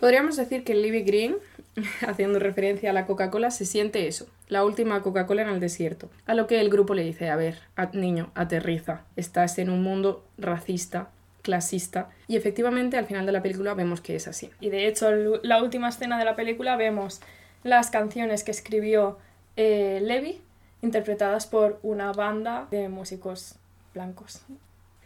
Podríamos 0.00 0.36
decir 0.36 0.64
que 0.64 0.74
Libby 0.74 1.02
Green, 1.02 1.36
haciendo 2.06 2.38
referencia 2.38 2.88
a 2.88 2.94
la 2.94 3.04
Coca-Cola, 3.04 3.50
se 3.50 3.66
siente 3.66 4.08
eso, 4.08 4.26
la 4.48 4.64
última 4.64 5.02
Coca-Cola 5.02 5.42
en 5.42 5.50
el 5.50 5.60
desierto. 5.60 6.08
A 6.24 6.32
lo 6.32 6.46
que 6.46 6.62
el 6.62 6.70
grupo 6.70 6.94
le 6.94 7.04
dice, 7.04 7.28
a 7.28 7.36
ver, 7.36 7.58
niño, 7.92 8.30
aterriza, 8.34 9.02
estás 9.16 9.58
en 9.58 9.68
un 9.68 9.82
mundo 9.82 10.24
racista, 10.38 11.10
clasista. 11.42 12.10
Y 12.26 12.36
efectivamente 12.36 12.96
al 12.96 13.06
final 13.06 13.26
de 13.26 13.32
la 13.32 13.42
película 13.42 13.74
vemos 13.74 14.00
que 14.00 14.16
es 14.16 14.28
así. 14.28 14.50
Y 14.60 14.70
de 14.70 14.86
hecho, 14.86 15.10
la 15.42 15.62
última 15.62 15.88
escena 15.88 16.18
de 16.18 16.24
la 16.24 16.36
película 16.36 16.76
vemos 16.76 17.20
las 17.62 17.90
canciones 17.90 18.44
que 18.44 18.50
escribió 18.50 19.18
eh, 19.56 20.00
Levi, 20.02 20.40
interpretadas 20.82 21.46
por 21.46 21.78
una 21.82 22.12
banda 22.12 22.66
de 22.70 22.88
músicos 22.88 23.56
blancos. 23.94 24.42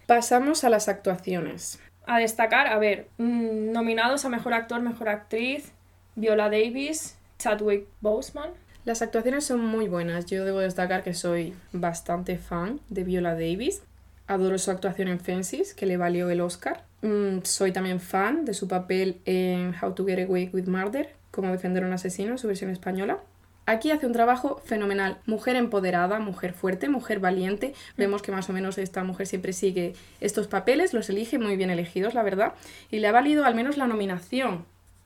Pasamos 0.07 0.65
a 0.65 0.69
las 0.69 0.89
actuaciones. 0.89 1.81
A 2.07 2.19
destacar, 2.19 2.67
a 2.67 2.79
ver, 2.79 3.09
mm, 3.19 3.73
nominados 3.73 4.25
a 4.25 4.29
Mejor 4.29 4.55
Actor, 4.55 4.81
Mejor 4.81 5.09
Actriz, 5.09 5.73
Viola 6.17 6.51
Davis, 6.51 7.17
Chadwick 7.39 7.87
Boseman. 8.01 8.51
Las 8.85 9.01
actuaciones 9.01 9.45
son 9.45 9.65
muy 9.65 9.89
buenas. 9.89 10.27
Yo 10.27 10.45
debo 10.45 10.59
destacar 10.59 11.03
que 11.05 11.15
soy 11.15 11.55
bastante 11.73 12.37
fan 12.37 12.81
de 12.89 13.05
Viola 13.05 13.35
Davis. 13.35 13.83
Adoro 14.27 14.59
su 14.59 14.71
actuación 14.71 15.09
en 15.09 15.21
Fences, 15.21 15.75
que 15.75 15.87
le 15.87 15.97
valió 15.97 16.31
el 16.31 16.41
Oscar. 16.41 16.85
Mm, 17.03 17.39
soy 17.43 17.73
también 17.73 18.01
fan 18.01 18.45
de 18.45 18.55
su 18.55 18.69
papel 18.69 19.21
en 19.25 19.75
How 19.81 19.93
to 19.93 20.07
Get 20.07 20.27
Away 20.27 20.51
with 20.53 20.67
Murder, 20.67 21.15
como 21.31 21.51
defender 21.51 21.83
a 21.83 21.87
un 21.87 21.93
asesino, 21.93 22.39
su 22.39 22.47
versión 22.47 22.71
española. 22.71 23.19
Aquí 23.65 23.91
hace 23.93 24.07
un 24.07 24.13
trabajo 24.13 24.61
fenomenal. 24.65 25.19
Mujer 25.27 25.55
empoderada, 25.57 26.19
mujer 26.19 26.53
fuerte, 26.53 26.89
mujer 26.89 27.21
valiente. 27.21 27.75
Vemos 27.97 28.23
que 28.23 28.33
más 28.33 28.51
o 28.51 28.53
menos 28.53 28.77
esta 28.79 29.05
mujer 29.05 29.27
siempre 29.27 29.53
sigue 29.53 29.95
estos 30.21 30.49
papeles, 30.49 30.93
los 30.95 31.09
elige 31.11 31.39
muy 31.39 31.57
bien 31.57 31.71
elegidos, 31.71 32.15
la 32.15 32.23
verdad. 32.23 32.55
Y 32.91 32.99
le 32.99 33.09
ha 33.09 33.13
valido 33.13 33.45
al 33.45 33.55
menos 33.55 33.77
la 33.77 33.87
nominación. 33.87 34.65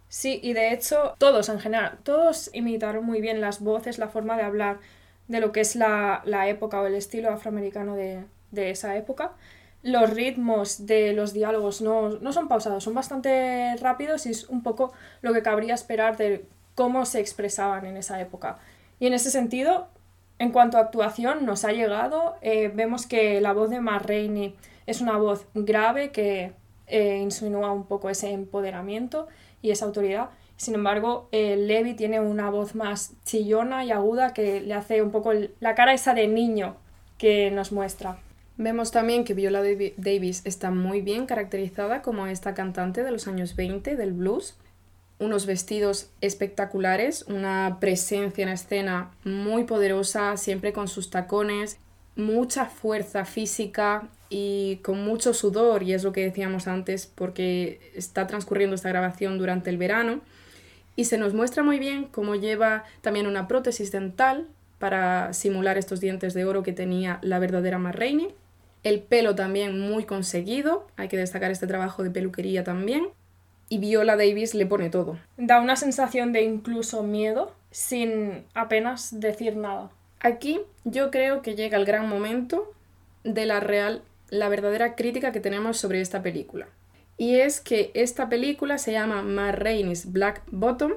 Sí, 0.08 0.40
y 0.42 0.52
de 0.54 0.72
hecho, 0.72 1.14
todos 1.18 1.48
en 1.48 1.60
general, 1.60 1.98
todos 2.02 2.50
imitaron 2.54 3.04
muy 3.04 3.20
bien 3.20 3.40
las 3.40 3.60
voces, 3.60 3.98
la 3.98 4.08
forma 4.08 4.36
de 4.36 4.44
hablar 4.44 4.78
de 5.28 5.40
lo 5.40 5.52
que 5.52 5.60
es 5.60 5.76
la, 5.76 6.22
la 6.24 6.48
época 6.48 6.80
o 6.80 6.86
el 6.86 6.94
estilo 6.94 7.30
afroamericano 7.30 7.96
de, 7.96 8.22
de 8.56 8.70
esa 8.70 8.96
época. 8.96 9.32
Los 9.84 10.10
ritmos 10.10 10.86
de 10.86 11.12
los 11.12 11.32
diálogos 11.32 11.80
no, 11.80 12.32
son 12.32 12.48
pausados, 12.48 12.82
son 12.82 12.94
bastante 12.94 13.76
rápidos 13.80 14.26
y 14.26 14.30
es 14.30 14.48
un 14.48 14.64
poco 14.64 14.92
lo 15.22 15.32
que 15.32 15.42
cabría 15.42 15.74
esperar 15.74 16.16
de 16.16 16.44
cómo 16.74 17.06
se 17.06 17.20
expresaban 17.20 17.86
en 17.86 17.96
esa 17.96 18.20
época. 18.20 18.58
Y 18.98 19.06
en 19.06 19.14
ese 19.14 19.30
sentido, 19.30 19.86
en 20.40 20.50
cuanto 20.50 20.78
a 20.78 20.80
actuación, 20.80 21.46
nos 21.46 21.64
ha 21.64 21.70
llegado. 21.70 22.34
Eh, 22.42 22.72
vemos 22.74 23.06
que 23.06 23.40
la 23.40 23.52
voz 23.52 23.70
de 23.70 23.80
Mar 23.80 24.10
es 24.10 25.00
una 25.00 25.16
voz 25.18 25.46
grave 25.54 26.10
que 26.10 26.52
eh, 26.88 27.18
insinúa 27.22 27.70
un 27.70 27.84
poco 27.84 28.10
ese 28.10 28.32
empoderamiento 28.32 29.28
y 29.62 29.70
esa 29.70 29.84
autoridad. 29.84 30.30
Sin 30.56 30.74
embargo, 30.74 31.28
eh, 31.32 31.56
Levi 31.56 31.94
tiene 31.94 32.20
una 32.20 32.50
voz 32.50 32.74
más 32.74 33.12
chillona 33.24 33.84
y 33.84 33.92
aguda 33.92 34.32
que 34.32 34.60
le 34.60 34.74
hace 34.74 35.02
un 35.02 35.10
poco 35.10 35.32
la 35.60 35.74
cara 35.74 35.92
esa 35.92 36.14
de 36.14 36.28
niño 36.28 36.76
que 37.18 37.50
nos 37.50 37.72
muestra. 37.72 38.18
Vemos 38.58 38.90
también 38.90 39.24
que 39.24 39.34
Viola 39.34 39.62
Davis 39.98 40.40
está 40.44 40.70
muy 40.70 41.02
bien 41.02 41.26
caracterizada 41.26 42.00
como 42.00 42.26
esta 42.26 42.54
cantante 42.54 43.04
de 43.04 43.10
los 43.10 43.28
años 43.28 43.54
20 43.54 43.96
del 43.96 44.14
blues. 44.14 44.54
Unos 45.18 45.44
vestidos 45.44 46.10
espectaculares, 46.22 47.24
una 47.28 47.76
presencia 47.80 48.42
en 48.42 48.48
escena 48.48 49.10
muy 49.24 49.64
poderosa, 49.64 50.36
siempre 50.38 50.72
con 50.72 50.88
sus 50.88 51.10
tacones, 51.10 51.78
mucha 52.16 52.64
fuerza 52.66 53.26
física 53.26 54.08
y 54.30 54.76
con 54.76 55.04
mucho 55.04 55.34
sudor, 55.34 55.82
y 55.82 55.92
es 55.92 56.02
lo 56.02 56.12
que 56.12 56.24
decíamos 56.24 56.66
antes, 56.66 57.06
porque 57.14 57.92
está 57.94 58.26
transcurriendo 58.26 58.74
esta 58.74 58.88
grabación 58.88 59.38
durante 59.38 59.70
el 59.70 59.78
verano. 59.78 60.20
y 60.98 61.04
se 61.04 61.18
nos 61.18 61.34
muestra 61.34 61.62
muy 61.62 61.78
bien 61.78 62.04
cómo 62.06 62.36
lleva 62.36 62.84
también 63.02 63.26
una 63.26 63.48
prótesis 63.48 63.92
dental 63.92 64.46
para 64.78 65.34
simular 65.34 65.76
estos 65.76 66.00
dientes 66.00 66.32
de 66.32 66.46
oro 66.46 66.62
que 66.62 66.72
tenía 66.72 67.18
la 67.20 67.38
verdadera 67.38 67.76
Marraine. 67.78 68.34
El 68.82 69.02
pelo 69.02 69.34
también 69.34 69.80
muy 69.80 70.04
conseguido, 70.04 70.86
hay 70.96 71.08
que 71.08 71.16
destacar 71.16 71.50
este 71.50 71.66
trabajo 71.66 72.02
de 72.02 72.10
peluquería 72.10 72.64
también. 72.64 73.08
Y 73.68 73.78
Viola 73.78 74.16
Davis 74.16 74.54
le 74.54 74.66
pone 74.66 74.90
todo. 74.90 75.18
Da 75.36 75.60
una 75.60 75.74
sensación 75.74 76.32
de 76.32 76.42
incluso 76.42 77.02
miedo 77.02 77.52
sin 77.70 78.44
apenas 78.54 79.18
decir 79.18 79.56
nada. 79.56 79.90
Aquí 80.20 80.60
yo 80.84 81.10
creo 81.10 81.42
que 81.42 81.56
llega 81.56 81.76
el 81.76 81.84
gran 81.84 82.08
momento 82.08 82.72
de 83.24 83.44
la 83.44 83.60
real, 83.60 84.02
la 84.30 84.48
verdadera 84.48 84.94
crítica 84.94 85.32
que 85.32 85.40
tenemos 85.40 85.78
sobre 85.78 86.00
esta 86.00 86.22
película. 86.22 86.68
Y 87.18 87.36
es 87.36 87.60
que 87.60 87.90
esta 87.94 88.28
película 88.28 88.78
se 88.78 88.92
llama 88.92 89.22
Ma 89.22 89.52
Rainey's 89.52 90.12
Black 90.12 90.42
Bottom, 90.50 90.92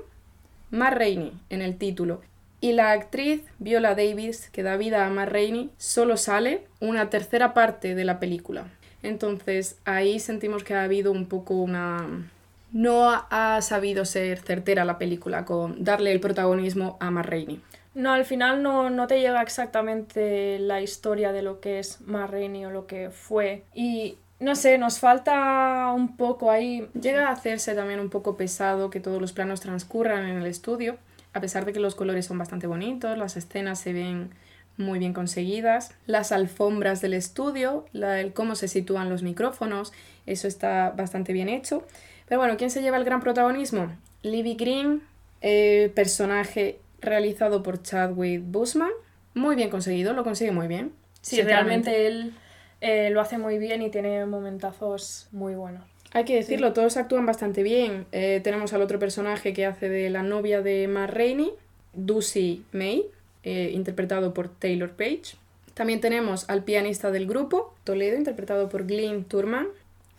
Ma 0.69 0.89
Rainey 0.89 1.33
en 1.49 1.61
el 1.61 1.77
título, 1.77 2.21
y 2.61 2.73
la 2.73 2.91
actriz 2.91 3.41
Viola 3.59 3.95
Davis, 3.95 4.49
que 4.49 4.63
da 4.63 4.77
vida 4.77 5.05
a 5.05 5.09
Ma 5.09 5.25
Rainey, 5.25 5.69
solo 5.77 6.17
sale 6.17 6.63
una 6.79 7.09
tercera 7.09 7.53
parte 7.53 7.95
de 7.95 8.05
la 8.05 8.19
película. 8.19 8.67
Entonces 9.01 9.77
ahí 9.85 10.19
sentimos 10.19 10.63
que 10.63 10.73
ha 10.73 10.83
habido 10.83 11.11
un 11.11 11.25
poco 11.27 11.55
una... 11.55 12.29
No 12.71 13.09
ha 13.09 13.59
sabido 13.61 14.05
ser 14.05 14.39
certera 14.39 14.85
la 14.85 14.99
película 14.99 15.43
con 15.43 15.83
darle 15.83 16.11
el 16.11 16.19
protagonismo 16.19 16.97
a 16.99 17.09
Ma 17.09 17.23
Rainey. 17.23 17.59
No, 17.95 18.13
al 18.13 18.25
final 18.25 18.61
no, 18.61 18.91
no, 18.91 19.07
te 19.07 19.19
llega 19.19 19.41
exactamente 19.41 20.59
la 20.59 20.79
historia 20.79 21.31
de 21.31 21.41
lo 21.41 21.59
que 21.59 21.79
es 21.79 21.99
Ma 22.01 22.27
Rainey 22.27 22.65
o 22.65 22.69
lo 22.69 22.85
que 22.85 23.09
fue. 23.09 23.63
Y 23.73 24.17
no 24.39 24.55
sé, 24.55 24.77
nos 24.77 24.99
falta 24.99 25.91
un 25.95 26.15
poco 26.15 26.51
ahí. 26.51 26.87
Llega 26.99 27.27
a 27.27 27.31
hacerse 27.31 27.73
también 27.73 27.99
un 27.99 28.09
poco 28.09 28.37
pesado 28.37 28.89
que 28.89 28.99
todos 28.99 29.19
los 29.19 29.33
planos 29.33 29.61
transcurran 29.61 30.27
en 30.27 30.37
el 30.37 30.45
estudio, 30.45 30.97
a 31.33 31.41
pesar 31.41 31.65
de 31.65 31.73
que 31.73 31.79
los 31.79 31.95
colores 31.95 32.25
son 32.25 32.37
bastante 32.37 32.67
bonitos, 32.67 33.17
las 33.17 33.37
escenas 33.37 33.79
se 33.79 33.93
ven 33.93 34.31
muy 34.77 34.97
bien 34.97 35.13
conseguidas, 35.13 35.93
las 36.05 36.31
alfombras 36.31 37.01
del 37.01 37.13
estudio, 37.13 37.85
la, 37.91 38.21
el 38.21 38.33
cómo 38.33 38.55
se 38.55 38.67
sitúan 38.67 39.09
los 39.09 39.23
micrófonos, 39.23 39.91
eso 40.25 40.47
está 40.47 40.91
bastante 40.91 41.33
bien 41.33 41.49
hecho. 41.49 41.85
Pero 42.27 42.39
bueno, 42.39 42.55
¿quién 42.57 42.69
se 42.69 42.81
lleva 42.81 42.97
el 42.97 43.03
gran 43.03 43.19
protagonismo? 43.19 43.91
Libby 44.21 44.55
Green, 44.55 45.01
eh, 45.41 45.91
personaje 45.95 46.79
realizado 47.01 47.61
por 47.61 47.81
Chadwick 47.81 48.41
Boseman, 48.45 48.91
muy 49.33 49.55
bien 49.55 49.69
conseguido, 49.69 50.13
lo 50.13 50.23
consigue 50.23 50.51
muy 50.51 50.67
bien. 50.67 50.93
Sí, 51.21 51.41
realmente 51.41 52.07
él 52.07 52.33
eh, 52.81 53.09
lo 53.09 53.19
hace 53.19 53.37
muy 53.37 53.57
bien 53.57 53.81
y 53.81 53.89
tiene 53.89 54.25
momentazos 54.25 55.27
muy 55.31 55.55
buenos. 55.55 55.83
Hay 56.11 56.25
que 56.25 56.35
decirlo, 56.35 56.73
todos 56.73 56.97
actúan 56.97 57.25
bastante 57.25 57.63
bien. 57.63 58.05
Eh, 58.11 58.41
tenemos 58.43 58.73
al 58.73 58.81
otro 58.81 58.99
personaje 58.99 59.53
que 59.53 59.65
hace 59.65 59.89
de 59.89 60.09
la 60.09 60.23
novia 60.23 60.61
de 60.61 60.87
Matt 60.87 61.11
Rainey, 61.11 61.51
Ducey 61.93 62.63
May, 62.71 63.05
eh, 63.43 63.71
interpretado 63.73 64.33
por 64.33 64.49
Taylor 64.49 64.89
Page. 64.91 65.35
También 65.75 66.01
tenemos 66.01 66.49
al 66.49 66.63
pianista 66.63 67.11
del 67.11 67.27
grupo, 67.27 67.73
Toledo, 67.83 68.17
interpretado 68.17 68.69
por 68.69 68.85
Glyn 68.85 69.23
Turman. 69.23 69.67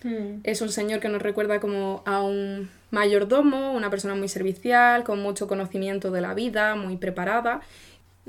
Hmm. 0.02 0.40
Es 0.44 0.62
un 0.62 0.70
señor 0.70 1.00
que 1.00 1.08
nos 1.08 1.20
recuerda 1.20 1.60
como 1.60 2.02
a 2.06 2.22
un 2.22 2.70
mayordomo, 2.90 3.72
una 3.72 3.90
persona 3.90 4.14
muy 4.14 4.28
servicial, 4.28 5.04
con 5.04 5.20
mucho 5.20 5.48
conocimiento 5.48 6.10
de 6.10 6.20
la 6.20 6.34
vida, 6.34 6.76
muy 6.76 6.96
preparada 6.96 7.60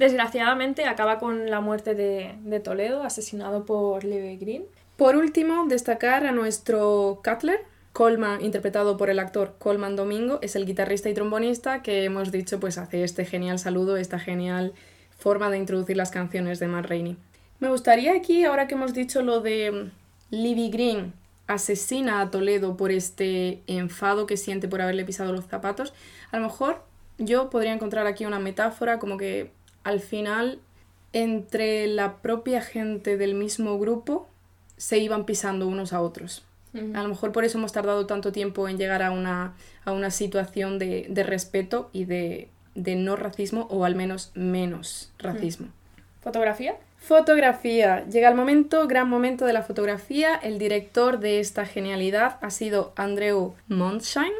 Desgraciadamente 0.01 0.85
acaba 0.85 1.19
con 1.19 1.49
la 1.49 1.59
muerte 1.59 1.93
de, 1.95 2.59
Toledo, 2.59 3.03
asesinado 3.03 3.65
por 3.65 4.03
Leve 4.03 4.37
Green. 4.37 4.63
Por 5.01 5.15
último, 5.15 5.65
destacar 5.65 6.27
a 6.27 6.31
nuestro 6.31 7.23
Cutler, 7.23 7.61
Coleman, 7.91 8.45
interpretado 8.45 8.97
por 8.97 9.09
el 9.09 9.17
actor 9.17 9.55
Coleman 9.57 9.95
Domingo, 9.95 10.37
es 10.43 10.55
el 10.55 10.67
guitarrista 10.67 11.09
y 11.09 11.15
trombonista 11.15 11.81
que 11.81 12.03
hemos 12.03 12.31
dicho 12.31 12.59
pues 12.59 12.77
hace 12.77 13.03
este 13.03 13.25
genial 13.25 13.57
saludo, 13.57 13.97
esta 13.97 14.19
genial 14.19 14.73
forma 15.17 15.49
de 15.49 15.57
introducir 15.57 15.97
las 15.97 16.11
canciones 16.11 16.59
de 16.59 16.67
Matt 16.67 16.85
Rainey. 16.85 17.17
Me 17.59 17.69
gustaría 17.69 18.13
aquí, 18.13 18.45
ahora 18.45 18.67
que 18.67 18.75
hemos 18.75 18.93
dicho 18.93 19.23
lo 19.23 19.41
de 19.41 19.89
Libby 20.29 20.69
Green 20.69 21.13
asesina 21.47 22.21
a 22.21 22.29
Toledo 22.29 22.77
por 22.77 22.91
este 22.91 23.63
enfado 23.65 24.27
que 24.27 24.37
siente 24.37 24.67
por 24.67 24.83
haberle 24.83 25.03
pisado 25.03 25.33
los 25.33 25.45
zapatos, 25.45 25.95
a 26.31 26.37
lo 26.37 26.43
mejor 26.43 26.83
yo 27.17 27.49
podría 27.49 27.73
encontrar 27.73 28.05
aquí 28.05 28.27
una 28.27 28.37
metáfora 28.37 28.99
como 28.99 29.17
que 29.17 29.49
al 29.83 29.99
final 29.99 30.59
entre 31.11 31.87
la 31.87 32.17
propia 32.17 32.61
gente 32.61 33.17
del 33.17 33.33
mismo 33.33 33.79
grupo 33.79 34.27
se 34.81 34.97
iban 34.97 35.25
pisando 35.25 35.67
unos 35.67 35.93
a 35.93 36.01
otros. 36.01 36.43
A 36.73 37.03
lo 37.03 37.09
mejor 37.09 37.31
por 37.33 37.45
eso 37.45 37.59
hemos 37.59 37.71
tardado 37.71 38.07
tanto 38.07 38.31
tiempo 38.31 38.67
en 38.67 38.79
llegar 38.79 39.03
a 39.03 39.11
una, 39.11 39.53
a 39.85 39.91
una 39.91 40.09
situación 40.09 40.79
de, 40.79 41.05
de 41.07 41.21
respeto 41.21 41.91
y 41.93 42.05
de, 42.05 42.47
de, 42.73 42.95
no 42.95 43.15
racismo 43.15 43.67
o 43.69 43.85
al 43.85 43.93
menos 43.93 44.31
menos 44.33 45.11
racismo. 45.19 45.67
¿Fotografía? 46.21 46.77
Fotografía. 46.97 48.05
Llega 48.05 48.27
el 48.29 48.35
momento, 48.35 48.87
gran 48.87 49.07
momento 49.07 49.45
de 49.45 49.53
la 49.53 49.61
fotografía. 49.61 50.33
El 50.33 50.57
director 50.57 51.19
de 51.19 51.41
esta 51.41 51.65
genialidad 51.65 52.39
ha 52.41 52.49
sido 52.49 52.93
Andrew 52.95 53.53
Montshine. 53.67 54.33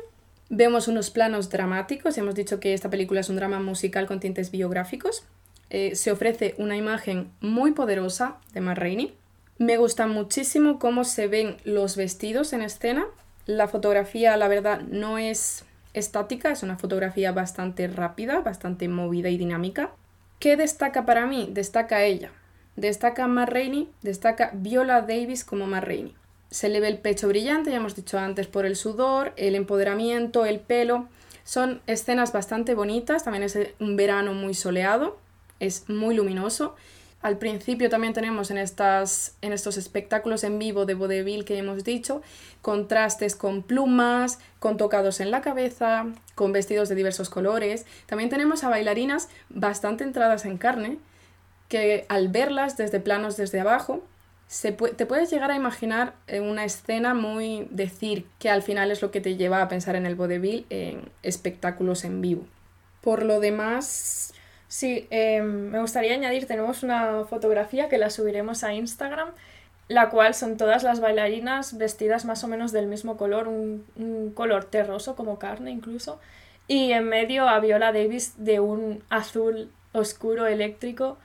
Vemos 0.49 0.87
unos 0.87 1.11
planos 1.11 1.51
dramáticos, 1.51 2.17
hemos 2.17 2.33
dicho 2.33 2.59
que 2.59 2.73
esta 2.73 2.89
película 2.89 3.19
es 3.19 3.29
un 3.29 3.35
drama 3.35 3.59
musical 3.59 4.07
con 4.07 4.19
tintes 4.19 4.49
biográficos. 4.49 5.23
Eh, 5.69 5.95
se 5.95 6.11
ofrece 6.11 6.55
una 6.57 6.75
imagen 6.75 7.29
muy 7.41 7.73
poderosa 7.73 8.37
de 8.53 8.61
Matt 8.61 8.79
Rainey. 8.79 9.20
Me 9.61 9.77
gusta 9.77 10.07
muchísimo 10.07 10.79
cómo 10.79 11.03
se 11.03 11.27
ven 11.27 11.55
los 11.65 11.95
vestidos 11.95 12.51
en 12.51 12.63
escena. 12.63 13.05
La 13.45 13.67
fotografía, 13.67 14.35
la 14.35 14.47
verdad, 14.47 14.81
no 14.81 15.19
es 15.19 15.65
estática, 15.93 16.51
es 16.51 16.63
una 16.63 16.79
fotografía 16.79 17.31
bastante 17.31 17.87
rápida, 17.87 18.39
bastante 18.39 18.87
movida 18.87 19.29
y 19.29 19.37
dinámica. 19.37 19.91
¿Qué 20.39 20.57
destaca 20.57 21.05
para 21.05 21.27
mí? 21.27 21.47
Destaca 21.51 22.03
ella. 22.03 22.31
Destaca 22.75 23.27
Matt 23.27 23.49
Rainey, 23.49 23.87
destaca 24.01 24.49
Viola 24.55 25.01
Davis 25.01 25.45
como 25.45 25.67
Matt 25.67 25.83
Rainey 25.83 26.15
se 26.49 26.67
le 26.67 26.81
ve 26.81 26.89
el 26.89 26.97
pecho 26.97 27.29
brillante, 27.29 27.71
ya 27.71 27.77
hemos 27.77 27.95
dicho 27.95 28.19
antes, 28.19 28.45
por 28.47 28.65
el 28.65 28.75
sudor, 28.75 29.31
el 29.37 29.55
empoderamiento, 29.55 30.45
el 30.45 30.59
pelo. 30.59 31.07
Son 31.45 31.81
escenas 31.87 32.33
bastante 32.33 32.75
bonitas, 32.75 33.23
también 33.23 33.43
es 33.43 33.57
un 33.79 33.95
verano 33.95 34.33
muy 34.33 34.53
soleado, 34.53 35.17
es 35.61 35.87
muy 35.87 36.13
luminoso. 36.13 36.75
Al 37.21 37.37
principio 37.37 37.89
también 37.89 38.13
tenemos 38.13 38.49
en, 38.49 38.57
estas, 38.57 39.35
en 39.41 39.53
estos 39.53 39.77
espectáculos 39.77 40.43
en 40.43 40.57
vivo 40.57 40.85
de 40.85 40.95
vodevil 40.95 41.45
que 41.45 41.57
hemos 41.57 41.83
dicho, 41.83 42.21
contrastes 42.61 43.35
con 43.35 43.61
plumas, 43.61 44.39
con 44.59 44.77
tocados 44.77 45.19
en 45.19 45.29
la 45.29 45.41
cabeza, 45.41 46.07
con 46.33 46.51
vestidos 46.51 46.89
de 46.89 46.95
diversos 46.95 47.29
colores. 47.29 47.85
También 48.07 48.29
tenemos 48.29 48.63
a 48.63 48.69
bailarinas 48.69 49.29
bastante 49.49 50.03
entradas 50.03 50.45
en 50.45 50.57
carne, 50.57 50.97
que 51.69 52.05
al 52.09 52.29
verlas 52.29 52.75
desde 52.75 52.99
planos 52.99 53.37
desde 53.37 53.59
abajo, 53.59 54.03
te 54.61 55.05
puedes 55.05 55.31
llegar 55.31 55.49
a 55.51 55.55
imaginar 55.55 56.15
una 56.41 56.65
escena 56.65 57.13
muy 57.13 57.67
decir 57.69 58.25
que 58.37 58.49
al 58.49 58.63
final 58.63 58.91
es 58.91 59.01
lo 59.01 59.09
que 59.09 59.21
te 59.21 59.37
lleva 59.37 59.61
a 59.61 59.69
pensar 59.69 59.95
en 59.95 60.05
el 60.05 60.15
vodevil 60.15 60.65
en 60.69 61.09
espectáculos 61.23 62.03
en 62.03 62.19
vivo. 62.19 62.45
Por 62.99 63.23
lo 63.23 63.39
demás... 63.39 64.33
Sí, 64.71 65.05
em, 65.09 65.69
me 65.69 65.81
gustaría 65.81 66.13
añadir, 66.13 66.47
tenemos 66.47 66.81
una 66.81 67.25
fotografía 67.25 67.89
que 67.89 67.97
la 67.97 68.09
subiremos 68.09 68.63
a 68.63 68.73
Instagram, 68.73 69.31
la 69.89 70.09
cual 70.09 70.33
son 70.33 70.55
todas 70.55 70.83
las 70.83 71.01
bailarinas 71.01 71.77
vestidas 71.77 72.23
más 72.23 72.45
o 72.45 72.47
menos 72.47 72.71
del 72.71 72.87
mismo 72.87 73.17
color, 73.17 73.49
un, 73.49 73.85
un 73.97 74.31
color 74.31 74.63
terroso 74.63 75.17
como 75.17 75.39
carne 75.39 75.71
incluso, 75.71 76.21
y 76.69 76.93
en 76.93 77.03
medio 77.09 77.49
a 77.49 77.59
Viola 77.59 77.91
Davis 77.91 78.35
de 78.37 78.61
un 78.61 79.03
azul 79.09 79.73
oscuro 79.91 80.47
eléctrico 80.47 81.17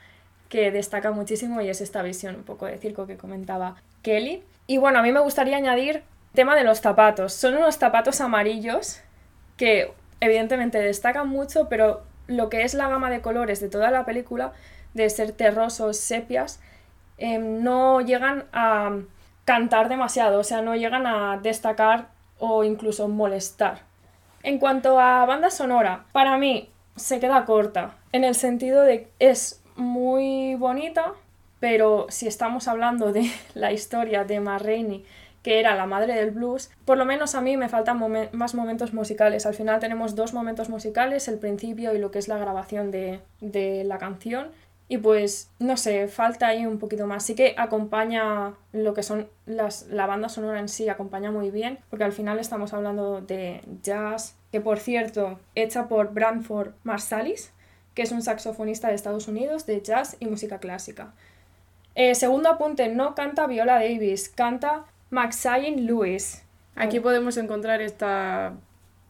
que 0.49 0.73
destaca 0.73 1.13
muchísimo 1.13 1.61
y 1.61 1.69
es 1.69 1.81
esta 1.81 2.03
visión 2.03 2.35
un 2.35 2.43
poco 2.43 2.67
de 2.67 2.79
circo 2.79 3.07
que 3.07 3.17
comentaba 3.17 3.77
Kelly. 4.03 4.43
Y 4.67 4.79
bueno, 4.79 4.99
a 4.99 5.03
mí 5.03 5.13
me 5.13 5.21
gustaría 5.21 5.57
añadir 5.57 6.03
tema 6.35 6.57
de 6.57 6.65
los 6.65 6.81
zapatos. 6.81 7.33
Son 7.33 7.55
unos 7.55 7.77
zapatos 7.77 8.21
amarillos 8.21 9.03
que 9.57 9.93
evidentemente 10.19 10.79
destacan 10.79 11.29
mucho, 11.29 11.69
pero 11.69 12.03
lo 12.27 12.49
que 12.49 12.63
es 12.63 12.75
la 12.75 12.89
gama 12.89 13.11
de 13.11 13.21
colores 13.21 13.61
de 13.61 13.69
toda 13.69 13.91
la 13.91 14.05
película, 14.05 14.53
de 14.95 15.09
ser 15.11 15.33
terrosos, 15.33 15.97
sepias, 15.99 16.61
em, 17.19 17.63
no 17.63 18.01
llegan 18.01 18.45
a 18.53 18.99
cantar 19.45 19.89
demasiado, 19.89 20.41
o 20.41 20.45
sea, 20.45 20.63
no 20.63 20.75
llegan 20.75 21.07
a 21.07 21.39
destacar 21.43 22.09
o 22.39 22.65
incluso 22.65 23.09
molestar. 23.09 23.81
En 24.43 24.59
cuanto 24.59 24.99
a 25.01 25.25
banda 25.25 25.51
sonora, 25.51 26.05
para 26.13 26.37
mí 26.37 26.71
se 26.97 27.21
queda 27.21 27.45
corta, 27.45 27.97
en 28.13 28.25
el 28.25 28.35
sentido 28.35 28.83
de 28.83 29.09
es 29.19 29.63
muy 29.77 30.55
bonita, 30.57 31.13
pero 31.61 32.07
si 32.09 32.27
estamos 32.27 32.69
hablando 32.69 33.13
de 33.13 33.31
la 33.55 33.73
historia 33.73 34.25
de 34.25 34.41
Ma 34.41 34.59
que 35.47 35.61
era 35.61 35.77
la 35.77 35.87
madre 35.87 36.15
del 36.15 36.33
blues, 36.33 36.73
por 36.85 36.99
lo 36.99 37.05
menos 37.05 37.37
a 37.37 37.41
mí 37.41 37.57
me 37.57 37.69
faltan 37.69 38.03
más 38.33 38.57
momentos 38.57 38.93
musicales. 38.93 39.47
Al 39.47 39.55
final 39.55 39.79
tenemos 39.79 40.17
dos 40.17 40.35
momentos 40.35 40.69
musicales, 40.69 41.29
el 41.29 41.39
principio 41.39 41.95
y 41.95 41.99
lo 41.99 42.11
que 42.11 42.19
es 42.19 42.27
la 42.27 42.37
grabación 42.37 42.91
de, 42.91 43.21
de 43.41 43.85
la 43.85 43.99
canción. 43.99 44.49
Y 44.89 44.99
pues, 44.99 45.53
no 45.61 45.77
sé, 45.77 46.09
falta 46.09 46.49
ahí 46.49 46.67
un 46.67 46.81
poquito 46.81 47.07
más. 47.07 47.23
Sí 47.23 47.37
que 47.37 47.55
acompaña 47.59 48.55
lo 48.73 48.93
que 48.93 49.05
son 49.05 49.29
las, 49.47 49.87
la 49.87 50.07
banda 50.07 50.29
sonora 50.29 50.59
en 50.59 50.69
sí, 50.69 50.89
acompaña 50.89 51.31
muy 51.31 51.53
bien, 51.53 51.79
porque 51.91 52.03
al 52.03 52.13
final 52.13 52.41
estamos 52.41 52.73
hablando 52.73 53.21
de 53.21 53.63
jazz, 53.85 54.35
que 54.51 54.61
por 54.61 54.81
cierto, 54.81 55.39
hecha 55.55 55.87
por 55.87 56.13
Branford 56.13 56.73
Marsalis, 56.83 57.53
que 57.95 58.03
es 58.03 58.11
un 58.11 58.23
saxofonista 58.23 58.89
de 58.89 58.97
Estados 58.97 59.29
Unidos 59.29 59.65
de 59.65 59.81
jazz 59.81 60.17
y 60.19 60.27
música 60.27 60.59
clásica. 60.59 61.13
Eh, 61.95 62.17
segundo 62.17 62.49
apunte, 62.49 62.89
no 62.89 63.15
canta 63.15 63.47
Viola 63.47 63.75
Davis, 63.75 64.29
canta 64.29 64.87
Maxine 65.11 65.83
Lewis. 65.83 66.43
Aquí 66.75 67.01
podemos 67.01 67.37
encontrar 67.37 67.81
esta 67.81 68.55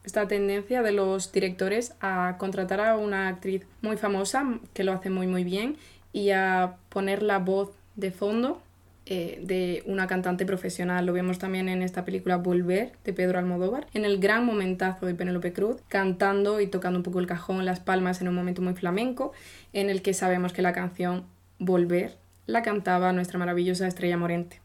esta 0.07 0.25
tendencia 0.25 0.81
de 0.81 0.93
los 0.93 1.33
directores 1.33 1.93
a 1.99 2.35
contratar 2.37 2.79
a 2.79 2.95
una 2.95 3.27
actriz 3.27 3.65
muy 3.81 3.97
famosa, 3.97 4.59
que 4.73 4.85
lo 4.85 4.93
hace 4.93 5.09
muy 5.09 5.27
muy 5.27 5.43
bien, 5.43 5.75
y 6.13 6.31
a 6.31 6.77
poner 6.87 7.21
la 7.21 7.39
voz 7.39 7.71
de 7.97 8.11
fondo 8.11 8.61
eh, 9.05 9.39
de 9.43 9.83
una 9.85 10.07
cantante 10.07 10.45
profesional. 10.45 11.05
Lo 11.05 11.11
vemos 11.11 11.39
también 11.39 11.67
en 11.67 11.81
esta 11.81 12.05
película 12.05 12.37
Volver 12.37 12.93
de 13.03 13.13
Pedro 13.13 13.37
Almodóvar, 13.37 13.87
en 13.93 14.05
el 14.05 14.19
gran 14.19 14.45
momentazo 14.45 15.05
de 15.05 15.13
Penélope 15.13 15.51
Cruz, 15.51 15.81
cantando 15.89 16.61
y 16.61 16.67
tocando 16.67 16.99
un 16.99 17.03
poco 17.03 17.19
el 17.19 17.27
cajón, 17.27 17.65
las 17.65 17.81
palmas 17.81 18.21
en 18.21 18.29
un 18.29 18.35
momento 18.35 18.61
muy 18.61 18.75
flamenco, 18.75 19.33
en 19.73 19.89
el 19.89 20.01
que 20.01 20.13
sabemos 20.13 20.53
que 20.53 20.61
la 20.61 20.73
canción 20.73 21.25
Volver 21.59 22.15
la 22.45 22.61
cantaba 22.61 23.11
nuestra 23.11 23.39
maravillosa 23.39 23.87
Estrella 23.87 24.15
Morente. 24.15 24.61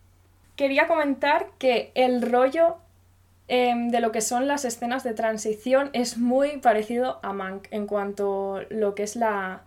Quería 0.56 0.86
comentar 0.86 1.48
que 1.58 1.92
el 1.94 2.22
rollo 2.22 2.76
Em, 3.54 3.90
de 3.90 4.00
lo 4.00 4.12
que 4.12 4.22
son 4.22 4.48
las 4.48 4.64
escenas 4.64 5.04
de 5.04 5.12
transición 5.12 5.90
es 5.92 6.16
muy 6.16 6.56
parecido 6.58 7.18
a 7.22 7.34
Mank 7.34 7.66
en 7.70 7.86
cuanto 7.86 8.56
a 8.56 8.62
lo 8.70 8.94
que 8.94 9.02
es 9.02 9.14
la, 9.14 9.64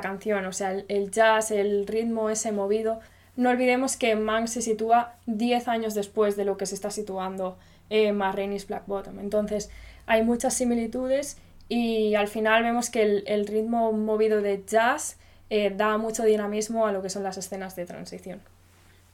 canción, 0.00 0.46
o 0.46 0.52
sea, 0.54 0.72
el, 0.72 1.10
jazz, 1.10 1.50
el 1.50 1.86
ritmo 1.86 2.30
ese 2.30 2.50
movido. 2.50 3.00
No 3.36 3.50
olvidemos 3.50 3.98
que 3.98 4.16
Mank 4.16 4.46
se 4.46 4.62
sitúa 4.62 5.16
10 5.26 5.68
años 5.68 5.94
después 5.94 6.36
de 6.36 6.46
lo 6.46 6.56
que 6.56 6.64
se 6.64 6.74
está 6.74 6.90
situando 6.90 7.58
eh, 7.90 8.12
Black 8.12 8.86
Bottom. 8.86 9.18
Entonces, 9.18 9.70
hay 10.06 10.22
muchas 10.22 10.54
similitudes 10.54 11.36
y 11.68 12.14
al 12.14 12.28
final 12.28 12.62
vemos 12.62 12.88
que 12.88 13.22
el, 13.26 13.46
ritmo 13.46 13.92
movido 13.92 14.40
de 14.40 14.64
jazz 14.66 15.18
eh, 15.50 15.70
da 15.76 15.98
mucho 15.98 16.22
dinamismo 16.24 16.86
a 16.86 16.92
lo 16.92 17.02
que 17.02 17.10
son 17.10 17.22
las 17.22 17.36
escenas 17.36 17.76
de 17.76 17.84
transición. 17.84 18.40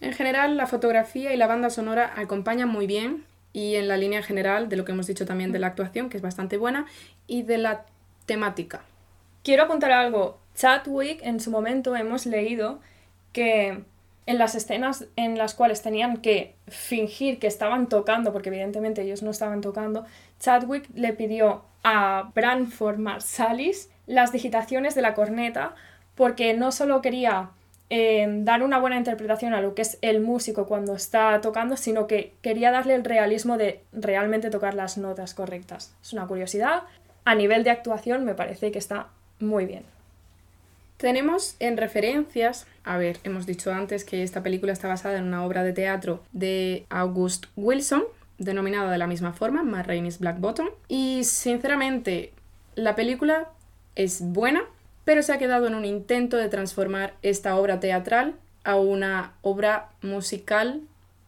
En 0.03 0.13
general, 0.13 0.57
la 0.57 0.67
fotografía 0.67 1.33
y 1.33 1.37
la 1.37 1.47
banda 1.47 1.71
sonora 1.71 2.13
acompañan 2.17 2.69
muy 2.69 2.89
bien 2.89 3.25
y 3.53 3.77
en 3.77 3.87
la 3.87 3.97
línea 3.97 4.21
general 4.21 4.69
de 4.69 4.75
lo 4.75 4.85
que 4.85 4.91
hemos 4.91 5.07
dicho 5.07 5.27
también 5.27 5.53
de 5.53 5.61
la 5.61 5.69
actuación, 5.69 6.11
que 6.11 6.17
es 6.17 6.23
bastante 6.23 6.57
buena, 6.57 6.87
y 7.29 7.43
de 7.43 7.59
la 7.59 7.85
temática. 8.27 8.83
Quiero 9.45 9.63
apuntar 9.63 9.93
algo. 9.93 10.41
Chadwick, 10.57 11.21
en 11.23 11.39
su 11.39 11.53
momento 11.53 11.95
hemos 11.95 12.27
leído 12.27 12.81
que 13.33 13.85
en 14.27 14.39
las 14.39 14.57
escenas 14.57 15.07
en 15.15 15.39
las 15.39 15.55
cuales 15.55 15.83
tenían 15.83 16.17
que 16.17 16.57
fingir 16.67 17.39
que 17.39 17.47
estaban 17.47 17.89
tocando, 17.89 18.33
porque 18.33 18.49
evidentemente 18.49 19.03
ellos 19.03 19.23
no 19.23 19.31
estaban 19.31 19.61
tocando, 19.61 20.05
Chadwick 20.41 20.89
le 20.97 21.13
pidió 21.13 21.63
a 21.85 22.33
Branford 22.35 22.99
Marsalis 22.99 23.89
las 24.09 24.33
digitaciones 24.33 24.97
de 24.97 25.03
la 25.03 25.15
corneta 25.15 25.77
porque 26.17 26.55
no 26.55 26.73
solo 26.73 27.03
quería 27.03 27.51
dar 27.91 28.63
una 28.63 28.79
buena 28.79 28.97
interpretación 28.97 29.53
a 29.53 29.61
lo 29.61 29.75
que 29.75 29.83
es 29.83 29.99
el 30.01 30.21
músico 30.21 30.67
cuando 30.67 30.95
está 30.95 31.41
tocando, 31.43 31.77
sino 31.77 32.07
que 32.07 32.33
quería 32.41 32.71
darle 32.71 32.95
el 32.95 33.05
realismo 33.05 33.59
de 33.59 33.81
realmente 33.93 34.49
tocar 34.49 34.75
las 34.75 34.97
notas 34.97 35.35
correctas. 35.35 35.95
Es 36.03 36.13
una 36.13 36.27
curiosidad. 36.27 36.85
A 37.25 37.35
nivel 37.35 37.65
de 37.65 37.71
actuación 37.71 38.25
me 38.25 38.35
parece 38.35 38.73
que 38.73 38.79
está 38.79 39.09
muy 39.41 39.67
bien. 39.67 39.85
Tenemos 40.97 41.57
en 41.59 41.77
referencias, 41.77 42.67
a 42.85 42.97
ver, 42.97 43.19
hemos 43.25 43.45
dicho 43.45 43.73
antes 43.73 44.05
que 44.05 44.23
esta 44.23 44.43
película 44.43 44.73
está 44.73 44.87
basada 44.87 45.19
en 45.19 45.25
una 45.25 45.45
obra 45.45 45.65
de 45.65 45.73
teatro 45.73 46.23
de 46.33 46.87
August 46.91 47.47
Wilson, 47.57 48.05
denominada 48.39 48.91
de 48.91 48.99
la 48.99 49.09
misma 49.09 49.33
forma, 49.33 49.65
My 49.65 49.83
Rain 49.83 50.09
Black 50.21 50.39
Bottom, 50.39 50.69
y 50.87 51.25
sinceramente 51.25 52.33
la 52.77 52.95
película 52.95 53.49
es 53.97 54.21
buena, 54.23 54.63
pero 55.05 55.23
se 55.23 55.33
ha 55.33 55.39
quedado 55.39 55.67
en 55.67 55.75
un 55.75 55.85
intento 55.85 56.37
de 56.37 56.49
transformar 56.49 57.15
esta 57.23 57.57
obra 57.57 57.81
teatral 57.81 58.35
a 58.65 58.77
una 58.77 59.35
obra 59.43 59.89
musical 60.03 60.83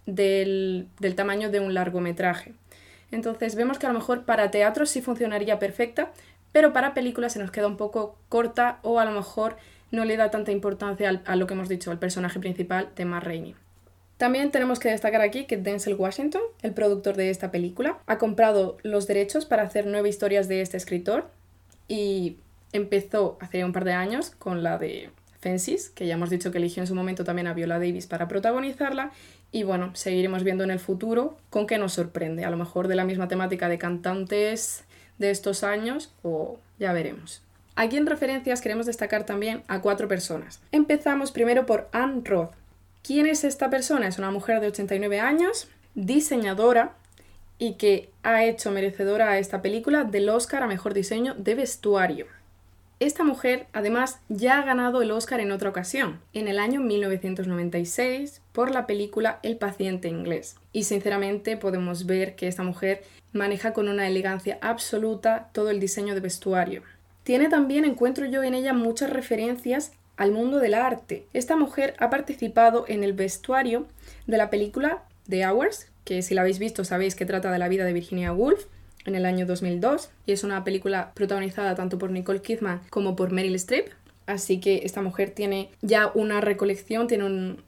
del, 0.06 0.88
tamaño 1.16 1.50
de 1.50 1.60
un 1.60 1.74
largometraje. 1.74 2.52
Entonces 3.10 3.54
vemos 3.54 3.78
que 3.78 3.86
a 3.86 3.92
lo 3.92 3.98
mejor 3.98 4.24
para 4.24 4.50
teatro 4.50 4.86
sí 4.86 5.00
funcionaría 5.00 5.58
perfecta, 5.58 6.10
pero 6.52 6.72
para 6.72 6.94
películas 6.94 7.32
se 7.32 7.38
nos 7.38 7.50
queda 7.50 7.66
un 7.66 7.76
poco 7.76 8.16
corta 8.28 8.78
o 8.82 9.00
a 9.00 9.04
lo 9.04 9.12
mejor 9.12 9.56
no 9.90 10.04
le 10.04 10.16
da 10.16 10.30
tanta 10.30 10.52
importancia 10.52 11.22
a 11.24 11.36
lo 11.36 11.46
que 11.46 11.54
hemos 11.54 11.68
dicho, 11.68 11.90
al 11.90 11.98
personaje 11.98 12.40
principal 12.40 12.90
de 12.96 13.04
Matt 13.04 13.24
Rainey. 13.24 13.54
También 14.16 14.50
tenemos 14.50 14.78
que 14.78 14.90
destacar 14.90 15.20
aquí 15.20 15.44
que 15.44 15.56
Denzel 15.56 15.94
Washington, 15.94 16.42
el 16.62 16.72
productor 16.72 17.16
de 17.16 17.30
esta 17.30 17.50
película, 17.50 17.98
ha 18.06 18.18
comprado 18.18 18.76
los 18.82 19.06
derechos 19.06 19.44
para 19.44 19.64
hacer 19.64 19.86
nueve 19.86 20.08
historias 20.08 20.48
de 20.48 20.60
este 20.60 20.76
escritor 20.76 21.28
y 21.88 22.38
empezó 22.74 23.38
hace 23.40 23.64
un 23.64 23.72
par 23.72 23.84
de 23.84 23.92
años 23.92 24.30
con 24.30 24.62
la 24.62 24.76
de 24.78 25.10
Fences, 25.40 25.90
que 25.90 26.06
ya 26.06 26.14
hemos 26.14 26.30
dicho 26.30 26.50
que 26.50 26.58
eligió 26.58 26.82
en 26.82 26.86
su 26.86 26.94
momento 26.94 27.24
también 27.24 27.46
a 27.46 27.54
Viola 27.54 27.78
Davis 27.78 28.06
para 28.06 28.28
protagonizarla. 28.28 29.12
Y 29.52 29.62
bueno, 29.62 29.90
seguiremos 29.94 30.42
viendo 30.42 30.64
en 30.64 30.70
el 30.70 30.80
futuro 30.80 31.36
con 31.50 31.66
qué 31.66 31.78
nos 31.78 31.92
sorprende. 31.92 32.44
A 32.44 32.50
lo 32.50 32.56
mejor 32.56 32.88
de 32.88 32.96
la 32.96 33.04
misma 33.04 33.28
temática 33.28 33.68
de 33.68 33.78
cantantes 33.78 34.84
de 35.18 35.30
estos 35.30 35.62
años 35.62 36.12
o 36.22 36.58
ya 36.78 36.92
veremos. 36.92 37.42
Aquí 37.76 37.96
en 37.96 38.06
referencias 38.06 38.60
queremos 38.60 38.86
destacar 38.86 39.26
también 39.26 39.62
a 39.68 39.80
cuatro 39.80 40.08
personas. 40.08 40.60
Empezamos 40.72 41.30
primero 41.30 41.66
por 41.66 41.88
Anne 41.92 42.22
Roth. 42.24 42.52
¿Quién 43.02 43.26
es 43.26 43.44
esta 43.44 43.70
persona? 43.70 44.08
Es 44.08 44.18
una 44.18 44.30
mujer 44.30 44.60
de 44.60 44.68
89 44.68 45.20
años, 45.20 45.68
diseñadora 45.94 46.94
y 47.58 47.74
que 47.74 48.10
ha 48.22 48.44
hecho 48.44 48.70
merecedora 48.70 49.30
a 49.30 49.38
esta 49.38 49.62
película 49.62 50.04
del 50.04 50.28
Oscar 50.28 50.62
a 50.62 50.66
Mejor 50.66 50.94
Diseño 50.94 51.34
de 51.34 51.54
Vestuario. 51.54 52.26
Esta 53.04 53.22
mujer 53.22 53.66
además 53.74 54.18
ya 54.30 54.58
ha 54.58 54.64
ganado 54.64 55.02
el 55.02 55.10
Oscar 55.10 55.38
en 55.40 55.52
otra 55.52 55.68
ocasión, 55.68 56.22
en 56.32 56.48
el 56.48 56.58
año 56.58 56.80
1996, 56.80 58.40
por 58.52 58.70
la 58.70 58.86
película 58.86 59.40
El 59.42 59.58
paciente 59.58 60.08
inglés. 60.08 60.56
Y 60.72 60.84
sinceramente 60.84 61.58
podemos 61.58 62.06
ver 62.06 62.34
que 62.34 62.48
esta 62.48 62.62
mujer 62.62 63.02
maneja 63.34 63.74
con 63.74 63.90
una 63.90 64.06
elegancia 64.06 64.56
absoluta 64.62 65.50
todo 65.52 65.68
el 65.68 65.80
diseño 65.80 66.14
de 66.14 66.20
vestuario. 66.20 66.82
Tiene 67.24 67.50
también, 67.50 67.84
encuentro 67.84 68.24
yo 68.24 68.42
en 68.42 68.54
ella, 68.54 68.72
muchas 68.72 69.10
referencias 69.10 69.92
al 70.16 70.32
mundo 70.32 70.58
del 70.58 70.72
arte. 70.72 71.26
Esta 71.34 71.56
mujer 71.56 71.96
ha 71.98 72.08
participado 72.08 72.86
en 72.88 73.04
el 73.04 73.12
vestuario 73.12 73.86
de 74.26 74.38
la 74.38 74.48
película 74.48 75.02
The 75.28 75.46
Hours, 75.46 75.88
que 76.06 76.22
si 76.22 76.32
la 76.32 76.40
habéis 76.40 76.58
visto 76.58 76.84
sabéis 76.84 77.14
que 77.14 77.26
trata 77.26 77.52
de 77.52 77.58
la 77.58 77.68
vida 77.68 77.84
de 77.84 77.92
Virginia 77.92 78.32
Woolf, 78.32 78.64
en 79.04 79.14
el 79.14 79.26
año 79.26 79.46
2002 79.46 80.10
y 80.26 80.32
es 80.32 80.44
una 80.44 80.64
película 80.64 81.12
protagonizada 81.14 81.74
tanto 81.74 81.98
por 81.98 82.10
Nicole 82.10 82.42
Kidman 82.42 82.80
como 82.90 83.16
por 83.16 83.32
Meryl 83.32 83.54
Streep. 83.56 83.88
Así 84.26 84.58
que 84.60 84.82
esta 84.84 85.02
mujer 85.02 85.30
tiene 85.30 85.68
ya 85.82 86.10
una 86.14 86.40
recolección, 86.40 87.06
tiene 87.06 87.24
un, 87.24 87.62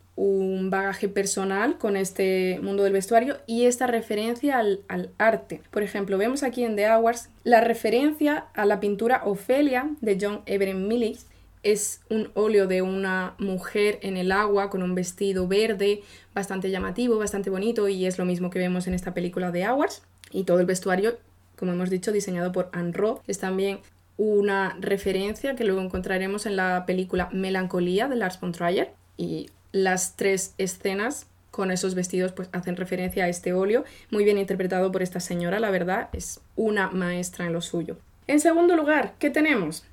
bagaje 0.70 1.08
personal 1.08 1.76
con 1.76 1.94
este 1.94 2.58
mundo 2.62 2.82
del 2.84 2.94
vestuario 2.94 3.36
y 3.46 3.66
esta 3.66 3.86
referencia 3.86 4.58
al, 4.58 4.80
al, 4.88 5.10
arte. 5.18 5.60
Por 5.70 5.82
ejemplo, 5.82 6.16
vemos 6.16 6.42
aquí 6.42 6.64
en 6.64 6.74
The 6.74 6.88
Hours 6.90 7.28
la 7.44 7.60
referencia 7.60 8.46
a 8.54 8.64
la 8.64 8.80
pintura 8.80 9.22
Ofelia 9.26 9.90
de 10.00 10.16
John 10.18 10.40
Everett 10.46 10.76
Millis. 10.76 11.26
Es 11.62 12.00
un 12.08 12.30
óleo 12.32 12.66
de 12.66 12.80
una 12.80 13.34
mujer 13.38 13.98
en 14.00 14.16
el 14.16 14.32
agua 14.32 14.70
con 14.70 14.82
un 14.82 14.94
vestido 14.94 15.46
verde 15.46 16.02
bastante 16.34 16.70
llamativo, 16.70 17.18
bastante 17.18 17.50
bonito 17.50 17.86
y 17.86 18.06
es 18.06 18.16
lo 18.16 18.24
mismo 18.24 18.48
que 18.48 18.58
vemos 18.58 18.86
en 18.86 18.94
esta 18.94 19.12
película 19.12 19.52
The 19.52 19.68
Hours. 19.68 20.02
Y 20.32 20.44
todo 20.44 20.60
el 20.60 20.66
vestuario, 20.66 21.18
como 21.56 21.72
hemos 21.72 21.90
dicho, 21.90 22.12
diseñado 22.12 22.52
por 22.52 22.68
Anne 22.72 22.92
Roth. 22.92 23.22
Es 23.26 23.38
también 23.38 23.80
una 24.16 24.76
referencia 24.80 25.56
que 25.56 25.64
luego 25.64 25.80
encontraremos 25.80 26.46
en 26.46 26.56
la 26.56 26.84
película 26.86 27.28
Melancolía 27.32 28.08
de 28.08 28.16
Lars 28.16 28.40
von 28.40 28.52
Trier. 28.52 28.90
Y 29.16 29.50
las 29.72 30.16
tres 30.16 30.54
escenas 30.58 31.26
con 31.56 31.70
esos 31.70 31.94
vestidos 31.94 32.32
pues 32.32 32.50
hacen 32.52 32.76
referencia 32.76 33.24
a 33.24 33.28
este 33.28 33.54
óleo, 33.54 33.84
muy 34.10 34.24
bien 34.24 34.36
interpretado 34.36 34.92
por 34.92 35.02
esta 35.02 35.20
señora, 35.20 35.58
la 35.58 35.70
verdad, 35.70 36.10
es 36.12 36.40
una 36.54 36.90
maestra 36.90 37.46
en 37.46 37.54
lo 37.54 37.62
suyo. 37.62 37.96
En 38.26 38.40
segundo 38.40 38.76
lugar, 38.76 39.14
¿qué 39.18 39.30
tenemos? 39.30 39.86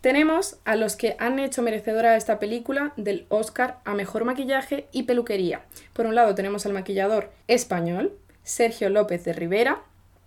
Tenemos 0.00 0.58
a 0.64 0.74
los 0.74 0.96
que 0.96 1.14
han 1.20 1.38
hecho 1.38 1.62
merecedora 1.62 2.16
esta 2.16 2.40
película 2.40 2.92
del 2.96 3.26
Oscar 3.28 3.78
a 3.84 3.94
Mejor 3.94 4.24
Maquillaje 4.24 4.88
y 4.90 5.04
Peluquería. 5.04 5.62
Por 5.92 6.06
un 6.06 6.14
lado 6.16 6.34
tenemos 6.34 6.66
al 6.66 6.72
maquillador 6.72 7.30
español, 7.46 8.12
Sergio 8.42 8.90
López 8.90 9.24
de 9.24 9.32
Rivera. 9.32 9.82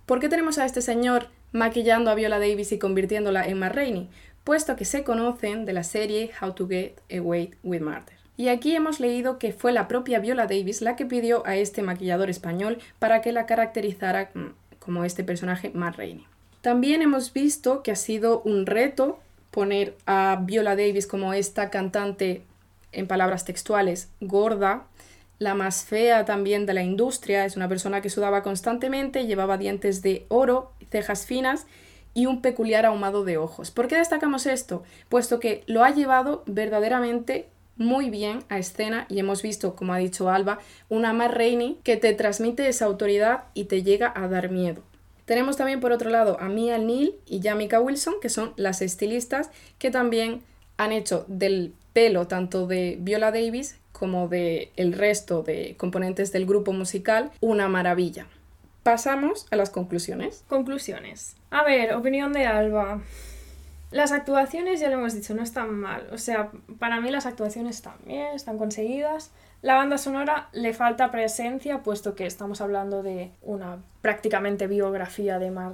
¿Por 0.09 0.19
qué 0.19 0.27
tenemos 0.27 0.57
a 0.57 0.65
este 0.65 0.81
señor 0.81 1.27
maquillando 1.51 2.09
a 2.09 2.15
Viola 2.15 2.39
Davis 2.39 2.71
y 2.71 2.79
convirtiéndola 2.79 3.45
en 3.45 3.59
Matt 3.59 3.75
Rainey? 3.75 4.09
Puesto 4.43 4.75
que 4.75 4.83
se 4.83 5.03
conocen 5.03 5.65
de 5.65 5.73
la 5.73 5.83
serie 5.83 6.31
How 6.41 6.53
to 6.53 6.67
Get 6.67 6.93
Away 7.15 7.51
with 7.61 7.81
Murder. 7.81 8.17
Y 8.35 8.47
aquí 8.47 8.75
hemos 8.75 8.99
leído 8.99 9.37
que 9.37 9.53
fue 9.53 9.71
la 9.71 9.87
propia 9.87 10.17
Viola 10.17 10.47
Davis 10.47 10.81
la 10.81 10.95
que 10.95 11.05
pidió 11.05 11.45
a 11.45 11.57
este 11.57 11.83
maquillador 11.83 12.31
español 12.31 12.79
para 12.97 13.21
que 13.21 13.31
la 13.31 13.45
caracterizara 13.45 14.31
como 14.79 15.05
este 15.05 15.23
personaje 15.23 15.69
Matt 15.75 15.97
Rainey. 15.97 16.25
También 16.61 17.03
hemos 17.03 17.31
visto 17.31 17.83
que 17.83 17.91
ha 17.91 17.95
sido 17.95 18.41
un 18.41 18.65
reto 18.65 19.19
poner 19.51 19.95
a 20.07 20.41
Viola 20.41 20.75
Davis 20.75 21.05
como 21.05 21.33
esta 21.33 21.69
cantante, 21.69 22.41
en 22.91 23.05
palabras 23.05 23.45
textuales, 23.45 24.09
gorda, 24.21 24.87
la 25.39 25.55
más 25.55 25.85
fea 25.85 26.25
también 26.25 26.65
de 26.65 26.73
la 26.73 26.83
industria, 26.83 27.45
es 27.45 27.55
una 27.55 27.69
persona 27.69 28.01
que 28.01 28.09
sudaba 28.09 28.43
constantemente, 28.43 29.25
llevaba 29.25 29.57
dientes 29.57 30.01
de 30.01 30.25
oro, 30.27 30.73
cejas 30.91 31.25
finas 31.25 31.65
y 32.13 32.25
un 32.25 32.41
peculiar 32.41 32.85
ahumado 32.85 33.23
de 33.23 33.37
ojos. 33.37 33.71
¿Por 33.71 33.87
qué 33.87 33.95
destacamos 33.95 34.45
esto? 34.45 34.83
Puesto 35.07 35.39
que 35.39 35.63
lo 35.65 35.83
ha 35.83 35.91
llevado 35.91 36.43
verdaderamente 36.45 37.47
muy 37.77 38.09
bien 38.09 38.43
a 38.49 38.59
escena 38.59 39.05
y 39.09 39.19
hemos 39.19 39.41
visto, 39.41 39.75
como 39.75 39.93
ha 39.93 39.97
dicho 39.97 40.29
Alba, 40.29 40.59
una 40.89 41.13
Mar 41.13 41.37
Rainey 41.37 41.79
que 41.83 41.95
te 41.95 42.13
transmite 42.13 42.67
esa 42.67 42.85
autoridad 42.85 43.45
y 43.53 43.65
te 43.65 43.83
llega 43.83 44.11
a 44.13 44.27
dar 44.27 44.51
miedo. 44.51 44.83
Tenemos 45.23 45.55
también 45.55 45.79
por 45.79 45.93
otro 45.93 46.09
lado 46.09 46.37
a 46.41 46.49
Mia 46.49 46.77
Neal 46.77 47.13
y 47.25 47.41
Jamika 47.41 47.79
Wilson, 47.79 48.15
que 48.21 48.29
son 48.29 48.51
las 48.57 48.81
estilistas 48.81 49.49
que 49.77 49.91
también 49.91 50.41
han 50.75 50.91
hecho 50.91 51.23
del 51.29 51.73
pelo 51.93 52.27
tanto 52.27 52.67
de 52.67 52.97
Viola 52.99 53.31
Davis 53.31 53.78
como 53.99 54.27
de 54.29 54.71
el 54.77 54.93
resto 54.93 55.43
de 55.43 55.75
componentes 55.77 56.31
del 56.31 56.45
grupo 56.45 56.71
musical 56.71 57.31
una 57.41 57.67
maravilla. 57.67 58.25
Pasamos 58.83 59.45
a 59.51 59.57
las 59.57 59.69
conclusiones. 59.69 60.43
Conclusiones. 60.47 61.35
A 61.51 61.63
ver, 61.63 61.93
opinión 61.93 62.31
de 62.31 62.45
Alba. 62.45 63.01
Las 63.91 64.11
actuaciones, 64.11 64.79
ya 64.79 64.89
lo 64.89 64.95
hemos 64.95 65.13
dicho, 65.13 65.33
no 65.33 65.43
están 65.43 65.71
mal. 65.71 66.07
O 66.11 66.17
sea, 66.17 66.51
para 66.77 67.01
mí 67.01 67.11
las 67.11 67.25
actuaciones 67.25 67.75
están 67.75 67.95
bien, 68.05 68.27
están 68.33 68.57
conseguidas. 68.57 69.31
La 69.61 69.75
banda 69.75 69.97
sonora 69.97 70.47
le 70.53 70.73
falta 70.73 71.11
presencia, 71.11 71.79
puesto 71.79 72.15
que 72.15 72.25
estamos 72.25 72.61
hablando 72.61 73.03
de 73.03 73.31
una 73.41 73.79
prácticamente 74.01 74.67
biografía 74.67 75.37
de 75.37 75.51
Mar 75.51 75.73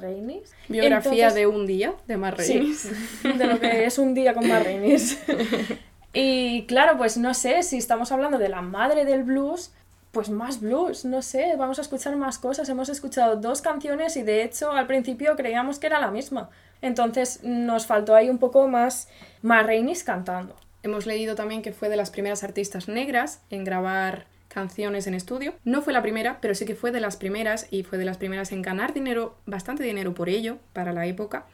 Biografía 0.68 1.30
de 1.30 1.46
un 1.46 1.68
día 1.68 1.94
de 2.08 2.18
Mar 2.18 2.42
Sí, 2.42 2.76
de 3.24 3.46
lo 3.46 3.60
que 3.60 3.86
es 3.86 4.00
un 4.00 4.16
día 4.16 4.34
con 4.34 4.48
Mar 4.48 4.66
y 6.16 6.66
claro, 6.66 6.98
pues 6.98 7.18
no 7.18 7.34
sé, 7.34 7.62
si 7.62 7.78
estamos 7.78 8.12
hablando 8.12 8.38
de 8.38 8.48
la 8.48 8.62
madre 8.62 9.04
del 9.04 9.24
blues, 9.24 9.74
pues 10.12 10.30
más 10.30 10.62
blues, 10.62 11.04
no 11.04 11.22
sé, 11.22 11.58
vamos 11.58 11.78
a 11.78 11.82
escuchar 11.82 12.16
más 12.16 12.40
cosas. 12.40 12.70
Hemos 12.70 12.88
escuchado 12.88 13.36
dos 13.36 13.62
canciones 13.62 14.16
y 14.16 14.24
de 14.24 14.44
hecho 14.44 14.72
al 14.72 14.88
principio 14.88 15.36
creíamos 15.36 15.78
que 15.78 15.88
era 15.88 16.00
la 16.00 16.12
misma. 16.12 16.50
Entonces 16.82 17.42
nos 17.44 17.86
faltó 17.86 18.16
ahí 18.16 18.30
un 18.30 18.38
poco 18.38 18.70
más 18.70 19.10
Marrainis 19.42 20.06
cantando. 20.06 20.56
Hemos 20.84 21.06
leído 21.06 21.36
también 21.36 21.62
que 21.62 21.74
fue 21.74 21.90
de 21.90 21.98
las 21.98 22.12
primeras 22.12 22.46
artistas 22.46 22.88
negras 22.88 23.42
en 23.50 23.66
grabar 23.66 24.26
canciones 24.48 25.06
en 25.06 25.16
estudio. 25.16 25.54
No 25.66 25.82
fue 25.82 25.92
la 25.92 26.02
primera, 26.02 26.40
pero 26.40 26.56
sí 26.56 26.64
que 26.64 26.76
fue 26.76 26.94
de 26.94 27.02
las 27.02 27.18
primeras 27.18 27.68
y 27.70 27.84
fue 27.84 27.98
de 27.98 28.06
las 28.06 28.16
primeras 28.16 28.54
en 28.54 28.62
ganar 28.62 28.94
dinero, 28.94 29.36
bastante 29.46 29.84
dinero 29.84 30.14
por 30.14 30.30
ello, 30.30 30.60
para 30.72 30.94
la 30.94 31.08
época. 31.08 31.46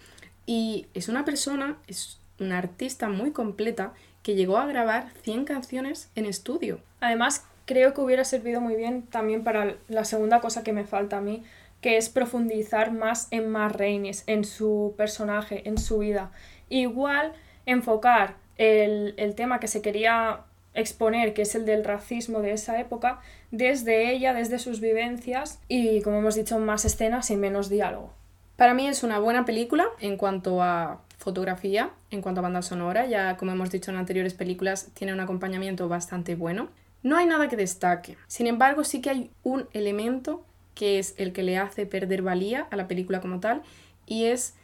Y 0.45 0.85
es 0.93 1.09
una 1.09 1.25
persona, 1.25 1.79
es 1.87 2.20
una 2.41 2.57
artista 2.57 3.09
muy 3.09 3.31
completa 3.31 3.93
que 4.23 4.35
llegó 4.35 4.57
a 4.57 4.65
grabar 4.65 5.09
100 5.23 5.45
canciones 5.45 6.09
en 6.15 6.25
estudio. 6.25 6.79
Además, 6.99 7.45
creo 7.65 7.93
que 7.93 8.01
hubiera 8.01 8.23
servido 8.23 8.61
muy 8.61 8.75
bien 8.75 9.03
también 9.03 9.43
para 9.43 9.75
la 9.87 10.05
segunda 10.05 10.41
cosa 10.41 10.63
que 10.63 10.73
me 10.73 10.83
falta 10.83 11.17
a 11.17 11.21
mí, 11.21 11.43
que 11.79 11.97
es 11.97 12.09
profundizar 12.09 12.91
más 12.91 13.27
en 13.31 13.49
Mar 13.49 13.77
Reines, 13.77 14.23
en 14.27 14.43
su 14.43 14.93
personaje, 14.97 15.67
en 15.67 15.77
su 15.77 15.99
vida. 15.99 16.31
Igual 16.69 17.33
enfocar 17.65 18.35
el, 18.57 19.15
el 19.17 19.35
tema 19.35 19.59
que 19.59 19.67
se 19.67 19.81
quería 19.81 20.41
exponer, 20.73 21.33
que 21.33 21.41
es 21.41 21.55
el 21.55 21.65
del 21.65 21.83
racismo 21.83 22.41
de 22.41 22.53
esa 22.53 22.79
época, 22.79 23.19
desde 23.49 24.11
ella, 24.11 24.33
desde 24.33 24.59
sus 24.59 24.79
vivencias 24.79 25.59
y, 25.67 26.01
como 26.01 26.19
hemos 26.19 26.35
dicho, 26.35 26.59
más 26.59 26.85
escenas 26.85 27.29
y 27.31 27.35
menos 27.35 27.69
diálogo. 27.69 28.13
Para 28.55 28.73
mí 28.73 28.87
es 28.87 29.03
una 29.03 29.19
buena 29.19 29.45
película 29.45 29.87
en 29.99 30.17
cuanto 30.17 30.61
a 30.61 31.01
fotografía, 31.21 31.91
en 32.09 32.21
cuanto 32.21 32.39
a 32.39 32.43
banda 32.43 32.61
sonora, 32.61 33.05
ya 33.05 33.37
como 33.37 33.51
hemos 33.51 33.69
dicho 33.69 33.91
en 33.91 33.97
anteriores 33.97 34.33
películas, 34.33 34.89
tiene 34.93 35.13
un 35.13 35.19
acompañamiento 35.19 35.87
bastante 35.87 36.35
bueno. 36.35 36.69
No 37.03 37.15
hay 37.15 37.27
nada 37.27 37.47
que 37.47 37.55
destaque. 37.55 38.17
Sin 38.27 38.47
embargo, 38.47 38.83
sí 38.83 39.01
que 39.01 39.11
hay 39.11 39.31
un 39.43 39.67
elemento 39.73 40.43
que 40.73 40.99
es 40.99 41.13
el 41.17 41.31
que 41.31 41.43
le 41.43 41.57
hace 41.57 41.85
perder 41.85 42.23
valía 42.23 42.67
a 42.71 42.75
la 42.75 42.87
película 42.87 43.21
como 43.21 43.39
tal, 43.39 43.61
y 44.07 44.25
es 44.25 44.55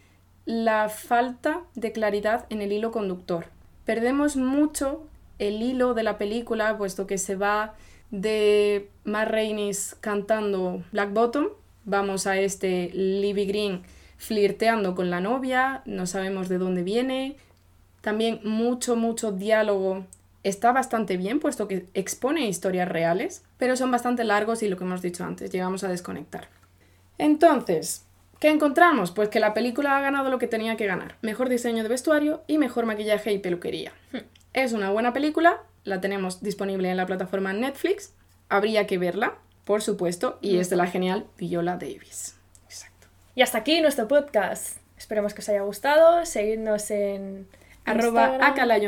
la 0.45 0.89
falta 0.89 1.61
de 1.75 1.91
claridad 1.91 2.45
en 2.49 2.61
el 2.61 2.71
hilo 2.71 2.91
conductor. 2.91 3.45
Perdemos 3.85 4.35
mucho 4.35 5.07
el 5.39 5.61
hilo 5.61 5.93
de 5.93 6.03
la 6.03 6.17
película, 6.17 6.77
puesto 6.77 7.05
que 7.05 7.17
se 7.17 7.35
va 7.35 7.75
de 8.09 8.89
Matt 9.03 9.29
Rainey's 9.29 9.95
cantando 9.99 10.83
Black 10.91 11.13
Bottom, 11.13 11.47
vamos 11.85 12.25
a 12.25 12.37
este 12.37 12.89
Libby 12.93 13.45
Green 13.45 13.83
flirteando 14.17 14.95
con 14.95 15.09
la 15.09 15.21
novia, 15.21 15.81
no 15.85 16.05
sabemos 16.05 16.49
de 16.49 16.57
dónde 16.57 16.83
viene, 16.83 17.37
también 18.01 18.39
mucho, 18.43 18.95
mucho 18.95 19.31
diálogo 19.31 20.05
está 20.43 20.71
bastante 20.71 21.17
bien, 21.17 21.39
puesto 21.39 21.67
que 21.67 21.87
expone 21.93 22.47
historias 22.47 22.87
reales, 22.87 23.43
pero 23.57 23.75
son 23.75 23.91
bastante 23.91 24.23
largos 24.23 24.63
y 24.63 24.69
lo 24.69 24.77
que 24.77 24.85
hemos 24.85 25.01
dicho 25.01 25.23
antes, 25.23 25.51
llegamos 25.51 25.83
a 25.83 25.89
desconectar. 25.89 26.47
Entonces, 27.17 28.05
¿qué 28.39 28.49
encontramos? 28.49 29.11
Pues 29.11 29.29
que 29.29 29.39
la 29.39 29.53
película 29.53 29.97
ha 29.97 30.01
ganado 30.01 30.29
lo 30.29 30.39
que 30.39 30.47
tenía 30.47 30.77
que 30.77 30.85
ganar. 30.85 31.17
Mejor 31.21 31.49
diseño 31.49 31.83
de 31.83 31.89
vestuario 31.89 32.43
y 32.47 32.57
mejor 32.57 32.85
maquillaje 32.85 33.33
y 33.33 33.39
peluquería. 33.39 33.91
Hmm. 34.13 34.19
Es 34.53 34.71
una 34.71 34.91
buena 34.91 35.11
película, 35.11 35.63
la 35.83 35.99
tenemos 35.99 36.41
disponible 36.41 36.89
en 36.89 36.97
la 36.97 37.05
plataforma 37.05 37.51
Netflix, 37.53 38.13
habría 38.47 38.87
que 38.87 38.97
verla, 38.97 39.35
por 39.65 39.81
supuesto, 39.81 40.39
y 40.41 40.57
es 40.57 40.69
de 40.69 40.77
la 40.77 40.87
genial 40.87 41.25
Viola 41.37 41.75
Davis. 41.75 42.36
Y 43.37 43.41
hasta 43.43 43.59
aquí 43.59 43.79
nuestro 43.81 44.07
podcast. 44.07 44.77
Esperemos 44.97 45.35
que 45.35 45.41
os 45.41 45.49
haya 45.49 45.61
gustado, 45.61 46.25
seguidnos 46.25 46.89
en 46.89 47.47
arroba 47.85 48.39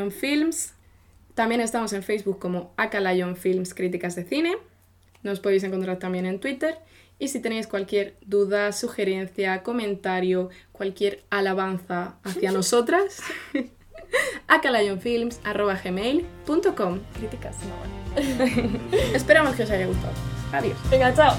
Films 0.09 0.73
también 1.35 1.61
estamos 1.61 1.93
en 1.93 2.01
Facebook 2.01 2.39
como 2.39 2.73
Acalayon 2.75 3.37
Films 3.37 3.75
Críticas 3.75 4.15
de 4.15 4.23
Cine. 4.23 4.57
Nos 5.21 5.39
podéis 5.39 5.63
encontrar 5.63 5.99
también 5.99 6.25
en 6.25 6.39
Twitter. 6.39 6.79
Y 7.19 7.27
si 7.27 7.39
tenéis 7.39 7.67
cualquier 7.67 8.15
duda, 8.25 8.71
sugerencia, 8.71 9.61
comentario, 9.61 10.49
cualquier 10.71 11.21
alabanza 11.29 12.15
hacia 12.23 12.51
nosotras, 12.59 13.21
acalayonfilms.gmail.com 14.47 16.99
Críticas, 17.19 17.55
no. 17.65 17.75
Esperamos 19.13 19.55
que 19.55 19.61
os 19.61 19.69
haya 19.69 19.85
gustado. 19.85 20.13
Adiós. 20.51 20.75
Venga, 20.89 21.13
chao. 21.13 21.37